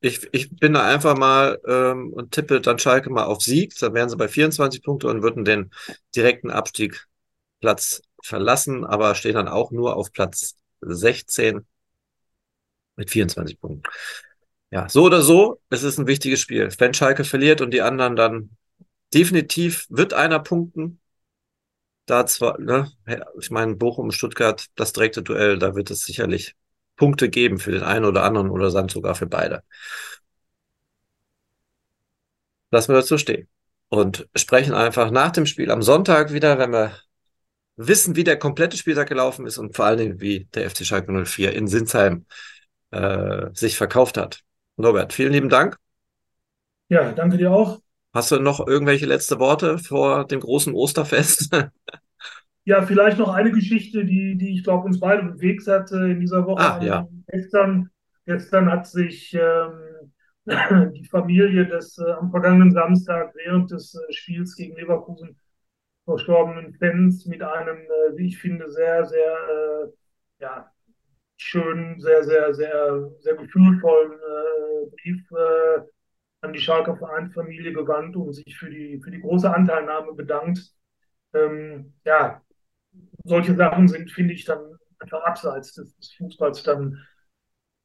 Ich, 0.01 0.27
ich 0.33 0.55
bin 0.57 0.73
da 0.73 0.85
einfach 0.85 1.17
mal 1.17 1.59
ähm, 1.65 2.11
und 2.11 2.31
tippe 2.31 2.59
dann 2.59 2.79
Schalke 2.79 3.09
mal 3.09 3.23
auf 3.23 3.41
Sieg. 3.41 3.77
Dann 3.79 3.93
wären 3.93 4.09
sie 4.09 4.17
bei 4.17 4.27
24 4.27 4.83
Punkte 4.83 5.07
und 5.07 5.23
würden 5.23 5.45
den 5.45 5.71
direkten 6.15 6.51
Abstiegsplatz 6.51 8.01
verlassen, 8.21 8.83
aber 8.85 9.15
stehen 9.15 9.35
dann 9.35 9.47
auch 9.47 9.71
nur 9.71 9.95
auf 9.95 10.11
Platz 10.11 10.55
16 10.81 11.65
mit 12.95 13.09
24 13.09 13.59
Punkten. 13.59 13.83
Ja, 14.69 14.89
so 14.89 15.03
oder 15.03 15.21
so, 15.21 15.61
es 15.69 15.83
ist 15.83 15.99
ein 15.99 16.07
wichtiges 16.07 16.39
Spiel. 16.39 16.69
Wenn 16.77 16.93
Schalke 16.93 17.23
verliert 17.23 17.61
und 17.61 17.71
die 17.71 17.81
anderen 17.81 18.15
dann 18.15 18.49
definitiv 19.13 19.85
wird 19.89 20.13
einer 20.13 20.39
punkten. 20.39 20.99
Da 22.05 22.25
zwar, 22.25 22.59
ne, 22.59 22.91
ich 23.39 23.49
meine, 23.49 23.75
Bochum, 23.75 24.11
Stuttgart, 24.11 24.67
das 24.75 24.93
direkte 24.93 25.23
Duell, 25.23 25.57
da 25.57 25.75
wird 25.75 25.89
es 25.89 26.05
sicherlich 26.05 26.55
Punkte 26.97 27.29
geben 27.29 27.59
für 27.59 27.71
den 27.71 27.83
einen 27.83 28.05
oder 28.05 28.23
anderen 28.23 28.49
oder 28.49 28.71
dann 28.71 28.89
sogar 28.89 29.15
für 29.15 29.27
beide. 29.27 29.63
Lassen 32.71 32.91
wir 32.91 32.97
das 32.97 33.07
so 33.07 33.17
stehen. 33.17 33.47
Und 33.89 34.27
sprechen 34.35 34.73
einfach 34.73 35.11
nach 35.11 35.31
dem 35.31 35.45
Spiel 35.45 35.69
am 35.69 35.83
Sonntag 35.83 36.33
wieder, 36.33 36.57
wenn 36.57 36.71
wir 36.71 36.93
wissen, 37.75 38.15
wie 38.15 38.23
der 38.23 38.37
komplette 38.37 38.77
Spieltag 38.77 39.07
gelaufen 39.07 39.45
ist 39.45 39.57
und 39.57 39.75
vor 39.75 39.85
allen 39.85 39.99
Dingen, 39.99 40.21
wie 40.21 40.45
der 40.53 40.69
FC 40.69 40.85
Schalke 40.85 41.11
04 41.11 41.53
in 41.53 41.67
Sinsheim 41.67 42.25
äh, 42.91 43.47
sich 43.53 43.77
verkauft 43.77 44.17
hat. 44.17 44.41
Norbert, 44.77 45.13
vielen 45.13 45.33
lieben 45.33 45.49
Dank. 45.49 45.77
Ja, 46.89 47.11
danke 47.11 47.37
dir 47.37 47.51
auch. 47.51 47.81
Hast 48.13 48.31
du 48.31 48.39
noch 48.39 48.65
irgendwelche 48.67 49.07
letzte 49.07 49.39
Worte 49.39 49.79
vor 49.79 50.25
dem 50.27 50.39
großen 50.39 50.73
Osterfest? 50.73 51.49
ja, 52.63 52.83
vielleicht 52.83 53.17
noch 53.17 53.33
eine 53.33 53.51
Geschichte, 53.51 54.05
die, 54.05 54.37
die 54.37 54.53
ich 54.53 54.63
glaube, 54.63 54.85
uns 54.85 54.99
beide 54.99 55.23
bewegt 55.23 55.67
hat 55.67 55.91
in 55.91 56.19
dieser 56.19 56.45
Woche. 56.45 56.61
Ah, 56.61 56.83
ja. 56.83 57.07
Gestern, 57.27 57.89
gestern 58.27 58.71
hat 58.71 58.85
sich 58.85 59.33
ähm, 59.33 60.13
die 60.93 61.05
Familie 61.05 61.65
des 61.65 61.97
äh, 61.97 62.11
am 62.11 62.29
vergangenen 62.29 62.71
Samstag 62.71 63.33
während 63.35 63.71
des 63.71 63.95
äh, 63.95 64.13
Spiels 64.13 64.55
gegen 64.55 64.75
Leverkusen 64.75 65.35
verstorbenen 66.05 66.73
Fans 66.75 67.25
mit 67.25 67.41
einem, 67.41 67.77
äh, 67.77 68.17
wie 68.17 68.27
ich 68.27 68.37
finde, 68.37 68.69
sehr, 68.69 69.05
sehr 69.05 69.23
äh, 69.23 69.87
ja, 70.39 70.71
schönen, 71.37 71.99
sehr, 71.99 72.23
sehr, 72.23 72.53
sehr, 72.53 73.09
sehr 73.19 73.35
gefühlvollen 73.35 74.11
äh, 74.11 74.89
Brief 75.01 75.31
äh, 75.31 75.81
an 76.43 76.53
die 76.53 76.59
Schalker 76.59 76.95
Vereinsfamilie 76.95 77.73
gewandt 77.73 78.15
und 78.15 78.33
sich 78.33 78.57
für 78.57 78.69
die, 78.69 78.99
für 79.01 79.11
die 79.11 79.21
große 79.21 79.53
Anteilnahme 79.53 80.13
bedankt. 80.13 80.71
Ähm, 81.33 81.93
ja, 82.05 82.41
solche 83.23 83.55
Sachen 83.55 83.87
sind, 83.87 84.11
finde 84.11 84.33
ich, 84.33 84.45
dann 84.45 84.77
einfach 84.99 85.23
abseits 85.23 85.73
des, 85.73 85.95
des 85.95 86.13
Fußballs 86.13 86.63
dann 86.63 86.99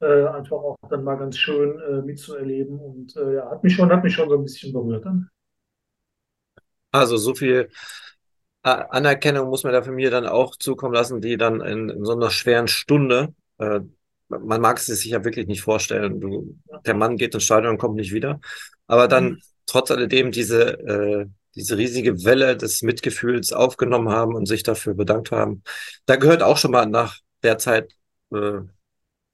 äh, 0.01 0.27
einfach 0.27 0.57
auch 0.57 0.77
dann 0.91 1.05
mal 1.05 1.17
ganz 1.17 1.37
schön 1.37 1.79
äh, 1.81 2.03
mitzuerleben 2.03 2.79
und 2.79 3.17
äh, 3.17 3.37
ja, 3.37 3.51
hat 3.51 3.65
mich 3.65 3.75
schon, 3.75 3.91
hat 3.91 4.05
mich 4.05 4.15
schon 4.15 4.29
so 4.29 4.37
ein 4.37 4.45
bisschen 4.45 4.73
berührt. 4.73 5.05
Dann. 5.05 5.29
Also 6.93 7.17
so 7.17 7.35
viel 7.35 7.69
Anerkennung 8.63 9.49
muss 9.49 9.65
man 9.65 9.73
der 9.73 9.85
Familie 9.85 10.11
dann 10.11 10.27
auch 10.27 10.57
zukommen 10.57 10.95
lassen, 10.95 11.21
die 11.21 11.37
dann 11.37 11.61
in, 11.61 11.89
in 11.89 12.05
so 12.05 12.13
einer 12.13 12.31
schweren 12.31 12.69
Stunde, 12.69 13.35
äh, 13.59 13.81
man 14.29 14.61
mag 14.61 14.79
es 14.79 14.87
sich 14.87 15.07
ja 15.07 15.25
wirklich 15.25 15.47
nicht 15.47 15.63
vorstellen, 15.63 16.21
du, 16.21 16.59
der 16.85 16.95
Mann 16.95 17.17
geht 17.17 17.35
ins 17.35 17.45
Stadion 17.45 17.73
und 17.73 17.79
kommt 17.79 17.97
nicht 17.97 18.13
wieder, 18.13 18.41
aber 18.87 19.09
dann 19.09 19.25
mhm. 19.25 19.43
trotz 19.67 19.91
alledem 19.91 20.31
diese, 20.31 20.79
äh, 20.81 21.27
diese 21.55 21.77
riesige 21.77 22.25
Welle 22.25 22.57
des 22.57 22.83
Mitgefühls 22.83 23.53
aufgenommen 23.53 24.11
haben 24.11 24.35
und 24.35 24.47
sich 24.47 24.63
dafür 24.63 24.95
bedankt 24.95 25.31
haben. 25.31 25.63
Da 26.07 26.17
gehört 26.17 26.43
auch 26.43 26.57
schon 26.57 26.71
mal 26.71 26.87
nach 26.87 27.19
der 27.43 27.59
Zeit, 27.59 27.93
äh, 28.33 28.61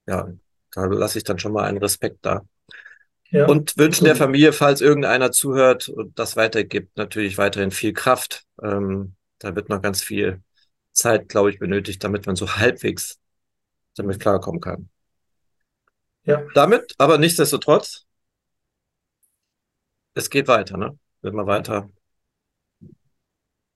ja, 0.07 0.29
da 0.73 0.85
lasse 0.87 1.19
ich 1.19 1.25
dann 1.25 1.39
schon 1.39 1.53
mal 1.53 1.65
einen 1.65 1.79
Respekt 1.79 2.19
da. 2.23 2.43
Ja. 3.31 3.47
Und 3.47 3.77
wünschen 3.77 4.05
der 4.05 4.17
Familie, 4.17 4.53
falls 4.53 4.81
irgendeiner 4.81 5.33
zuhört 5.33 5.89
und 5.89 6.17
das 6.19 6.37
weitergibt, 6.37 6.97
natürlich 6.97 7.37
weiterhin 7.37 7.73
viel 7.73 7.93
Kraft. 7.93 8.45
Ähm, 8.63 9.17
da 9.39 9.57
wird 9.57 9.69
noch 9.69 9.83
ganz 9.83 10.03
viel 10.03 10.41
Zeit, 10.93 11.29
glaube 11.29 11.51
ich, 11.51 11.59
benötigt, 11.59 12.05
damit 12.05 12.27
man 12.27 12.37
so 12.37 12.49
halbwegs 12.57 13.19
damit 13.95 14.21
klarkommen 14.21 14.61
kann. 14.61 14.89
Ja. 16.25 16.43
Damit, 16.55 16.95
aber 16.99 17.19
nichtsdestotrotz, 17.19 18.07
es 20.15 20.31
geht 20.31 20.49
weiter, 20.49 20.77
ne? 20.77 20.99
Wird 21.23 21.35
mal 21.35 21.47
weiter. 21.47 21.91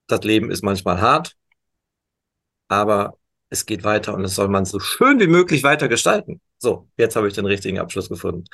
Das 0.07 0.23
Leben 0.23 0.51
ist 0.51 0.63
manchmal 0.63 1.01
hart, 1.01 1.37
aber 2.69 3.19
es 3.51 3.67
geht 3.67 3.85
weiter 3.85 4.15
und 4.15 4.25
es 4.25 4.35
soll 4.35 4.49
man 4.49 4.65
so 4.65 4.79
schön 4.81 5.21
wie 5.21 5.27
möglich 5.27 5.63
weiter 5.63 5.89
gestalten. 5.89 6.41
So, 6.59 6.89
jetzt 6.97 7.17
habe 7.17 7.29
ich 7.29 7.35
den 7.35 7.47
richtigen 7.47 7.79
Abschluss 7.79 8.09
gefunden. 8.09 8.45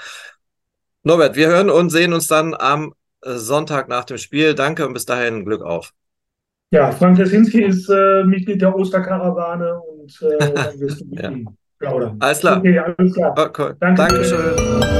Norbert, 1.02 1.36
wir 1.36 1.48
hören 1.48 1.70
und 1.70 1.90
sehen 1.90 2.12
uns 2.12 2.26
dann 2.26 2.54
am 2.54 2.94
äh, 3.22 3.34
Sonntag 3.34 3.88
nach 3.88 4.04
dem 4.04 4.18
Spiel. 4.18 4.54
Danke 4.54 4.86
und 4.86 4.94
bis 4.94 5.04
dahin 5.04 5.44
Glück 5.44 5.62
auf. 5.62 5.92
Ja, 6.70 6.90
Frank 6.90 7.18
Lesinski 7.18 7.62
ist 7.62 7.88
äh, 7.88 8.24
Mitglied 8.24 8.60
der 8.60 8.74
Osterkarawane 8.74 9.80
und 10.04 10.22
äh, 10.22 10.54
dann 10.54 10.80
wirst 10.80 11.00
du 11.00 11.04
mit 11.06 11.20
ja. 11.22 11.32
plaudern. 11.78 12.16
Alles 12.20 12.40
klar. 12.40 12.58
Okay, 12.58 12.78
alles 12.78 13.14
klar. 13.14 13.34
Oh, 13.36 13.48
cool. 13.58 13.76
Danke 13.80 14.02
Dankeschön. 14.02 14.93